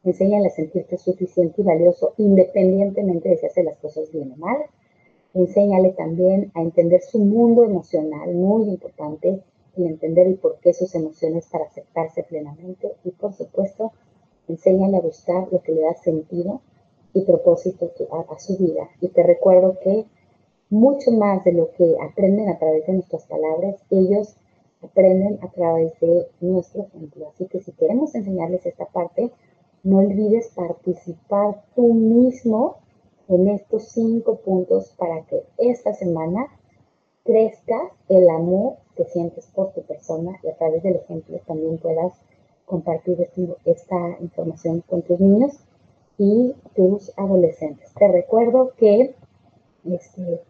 Enséñale 0.03 0.47
a 0.47 0.51
sentirte 0.51 0.97
suficiente 0.97 1.61
y 1.61 1.65
valioso 1.65 2.13
independientemente 2.17 3.29
de 3.29 3.37
si 3.37 3.45
hace 3.45 3.63
las 3.63 3.77
cosas 3.77 4.11
bien 4.11 4.31
o 4.31 4.37
mal. 4.37 4.57
Enséñale 5.35 5.91
también 5.91 6.51
a 6.55 6.61
entender 6.61 7.01
su 7.01 7.19
mundo 7.19 7.65
emocional, 7.65 8.33
muy 8.33 8.69
importante, 8.69 9.43
y 9.77 9.85
entender 9.85 10.27
el 10.27 10.37
porqué 10.37 10.73
sus 10.73 10.95
emociones 10.95 11.45
para 11.51 11.65
aceptarse 11.65 12.23
plenamente. 12.23 12.93
Y 13.03 13.11
por 13.11 13.33
supuesto, 13.33 13.91
enséñale 14.47 14.97
a 14.97 15.01
buscar 15.01 15.47
lo 15.51 15.61
que 15.61 15.73
le 15.73 15.81
da 15.81 15.93
sentido 15.95 16.61
y 17.13 17.21
propósito 17.21 17.91
a, 18.29 18.39
su 18.39 18.57
vida. 18.57 18.89
Y 19.01 19.09
te 19.09 19.23
recuerdo 19.23 19.77
que 19.83 20.05
mucho 20.69 21.11
más 21.11 21.43
de 21.43 21.51
lo 21.51 21.69
que 21.71 21.95
aprenden 22.01 22.49
a 22.49 22.57
través 22.57 22.87
de 22.87 22.93
nuestras 22.93 23.25
palabras, 23.25 23.75
ellos 23.89 24.35
aprenden 24.81 25.39
a 25.41 25.49
través 25.49 25.99
de 25.99 26.27
nuestro 26.39 26.83
ejemplo. 26.83 27.27
Así 27.27 27.45
que 27.47 27.59
si 27.59 27.73
queremos 27.73 28.15
enseñarles 28.15 28.65
esta 28.65 28.85
parte, 28.85 29.31
no 29.83 29.97
olvides 29.97 30.49
participar 30.55 31.63
tú 31.75 31.93
mismo 31.93 32.77
en 33.27 33.47
estos 33.49 33.89
cinco 33.89 34.37
puntos 34.37 34.93
para 34.97 35.21
que 35.25 35.43
esta 35.57 35.93
semana 35.93 36.47
crezca 37.23 37.91
el 38.09 38.29
amor 38.29 38.75
que 38.95 39.05
sientes 39.05 39.47
por 39.47 39.73
tu 39.73 39.81
persona 39.81 40.39
y 40.43 40.47
a 40.49 40.55
través 40.55 40.83
del 40.83 40.97
ejemplo 40.97 41.39
también 41.45 41.77
puedas 41.77 42.13
compartir 42.65 43.27
esta 43.65 44.17
información 44.19 44.81
con 44.87 45.01
tus 45.01 45.19
niños 45.19 45.59
y 46.17 46.55
tus 46.75 47.11
adolescentes. 47.17 47.93
Te 47.93 48.07
recuerdo 48.07 48.73
que 48.77 49.15
este, 49.85 50.41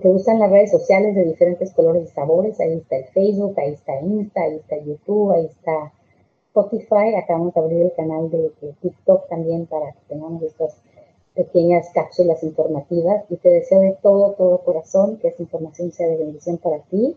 te 0.00 0.08
gustan 0.08 0.38
las 0.38 0.50
redes 0.50 0.70
sociales 0.70 1.14
de 1.14 1.24
diferentes 1.24 1.72
colores 1.72 2.10
y 2.10 2.14
sabores, 2.14 2.60
ahí 2.60 2.74
está 2.74 2.96
el 2.96 3.06
Facebook, 3.06 3.54
ahí 3.58 3.72
está 3.72 4.00
Insta, 4.00 4.42
ahí 4.42 4.56
está 4.56 4.78
YouTube, 4.78 5.32
ahí 5.32 5.46
está 5.46 5.92
Spotify. 6.48 7.14
Acabamos 7.16 7.54
de 7.54 7.60
abrir 7.60 7.80
el 7.82 7.92
canal 7.94 8.30
de, 8.30 8.52
TikTok 8.80 9.28
también 9.28 9.66
para 9.66 9.92
que 9.92 9.98
tengamos 10.08 10.42
estas 10.42 10.76
pequeñas 11.38 11.88
cápsulas 11.94 12.42
informativas 12.42 13.24
y 13.30 13.36
te 13.36 13.48
deseo 13.48 13.80
de 13.80 13.96
todo, 14.02 14.32
todo 14.32 14.58
corazón 14.64 15.18
que 15.18 15.28
esta 15.28 15.40
información 15.40 15.92
sea 15.92 16.08
de 16.08 16.16
bendición 16.16 16.58
para 16.58 16.80
ti 16.80 17.16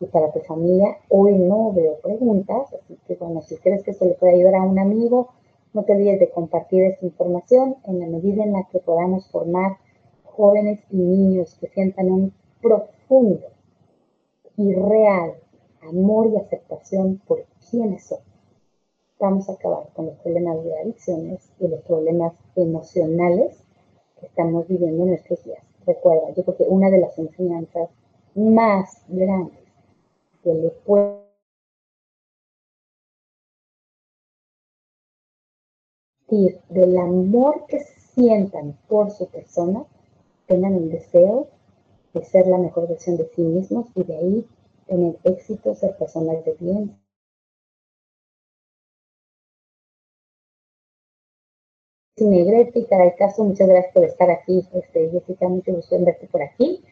y 0.00 0.06
para 0.06 0.32
tu 0.32 0.40
familia. 0.40 0.96
Hoy 1.10 1.34
no 1.34 1.70
veo 1.74 1.98
preguntas, 2.00 2.72
así 2.72 2.98
que 3.06 3.16
bueno, 3.16 3.42
si 3.42 3.58
crees 3.58 3.82
que 3.82 3.90
esto 3.90 4.06
le 4.06 4.14
puede 4.14 4.36
ayudar 4.36 4.54
a 4.54 4.62
un 4.62 4.78
amigo, 4.78 5.28
no 5.74 5.84
te 5.84 5.92
olvides 5.92 6.18
de 6.18 6.30
compartir 6.30 6.82
esta 6.84 7.04
información 7.04 7.76
en 7.84 8.00
la 8.00 8.06
medida 8.06 8.42
en 8.42 8.54
la 8.54 8.66
que 8.72 8.78
podamos 8.78 9.30
formar 9.30 9.76
jóvenes 10.24 10.80
y 10.90 10.96
niños 10.96 11.54
que 11.60 11.68
sientan 11.68 12.10
un 12.10 12.32
profundo 12.62 13.48
y 14.56 14.72
real 14.72 15.34
amor 15.82 16.28
y 16.32 16.38
aceptación 16.38 17.20
por 17.26 17.44
quienes 17.70 18.06
son. 18.06 18.27
Vamos 19.18 19.48
a 19.48 19.52
acabar 19.52 19.88
con 19.94 20.06
los 20.06 20.14
problemas 20.16 20.62
de 20.64 20.78
adicciones 20.78 21.50
y 21.58 21.68
los 21.68 21.80
problemas 21.82 22.34
emocionales 22.54 23.64
que 24.20 24.26
estamos 24.26 24.68
viviendo 24.68 25.02
en 25.04 25.10
nuestros 25.10 25.42
días. 25.44 25.62
Recuerda, 25.86 26.30
yo 26.34 26.44
creo 26.44 26.56
que 26.56 26.64
una 26.64 26.90
de 26.90 26.98
las 26.98 27.18
enseñanzas 27.18 27.88
más 28.34 29.02
grandes 29.08 29.58
que 30.42 30.54
le 30.54 30.70
puede 30.70 31.28
del 36.68 36.98
amor 36.98 37.64
que 37.68 37.80
sientan 37.80 38.76
por 38.86 39.10
su 39.10 39.28
persona 39.28 39.84
tengan 40.46 40.74
el 40.74 40.90
deseo 40.90 41.48
de 42.12 42.24
ser 42.24 42.46
la 42.46 42.58
mejor 42.58 42.88
versión 42.88 43.16
de 43.16 43.28
sí 43.34 43.42
mismos 43.42 43.86
y 43.94 44.04
de 44.04 44.16
ahí 44.16 44.46
tener 44.86 45.18
éxito, 45.24 45.74
ser 45.74 45.96
personas 45.96 46.44
de 46.44 46.54
bien. 46.60 47.07
Negrete 52.26 52.80
y 52.80 52.84
caso, 53.16 53.44
muchas 53.44 53.68
gracias 53.68 53.92
por 53.92 54.04
estar 54.04 54.30
aquí. 54.30 54.66
Este, 54.72 55.10
Jessica, 55.10 55.48
mucho 55.48 55.72
gusto 55.72 55.96
en 55.96 56.04
verte 56.04 56.26
por 56.26 56.42
aquí. 56.42 56.82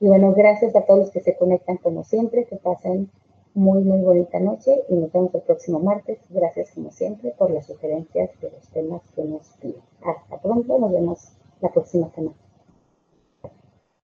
Y 0.00 0.06
bueno, 0.06 0.32
gracias 0.32 0.74
a 0.74 0.82
todos 0.82 1.00
los 1.00 1.10
que 1.10 1.20
se 1.20 1.36
conectan 1.36 1.76
como 1.76 2.04
siempre, 2.04 2.44
que 2.46 2.56
pasen 2.56 3.10
muy, 3.54 3.82
muy 3.84 4.00
bonita 4.00 4.40
noche 4.40 4.82
y 4.88 4.94
nos 4.94 5.12
vemos 5.12 5.34
el 5.34 5.42
próximo 5.42 5.78
martes. 5.78 6.18
Gracias 6.30 6.72
como 6.74 6.90
siempre 6.90 7.34
por 7.38 7.50
las 7.50 7.66
sugerencias 7.66 8.30
de 8.40 8.50
los 8.50 8.68
temas 8.70 9.02
que 9.14 9.24
nos 9.24 9.46
piden. 9.60 9.82
Hasta 10.02 10.40
pronto, 10.40 10.78
nos 10.78 10.92
vemos 10.92 11.36
la 11.60 11.70
próxima 11.70 12.10
semana. 12.10 12.36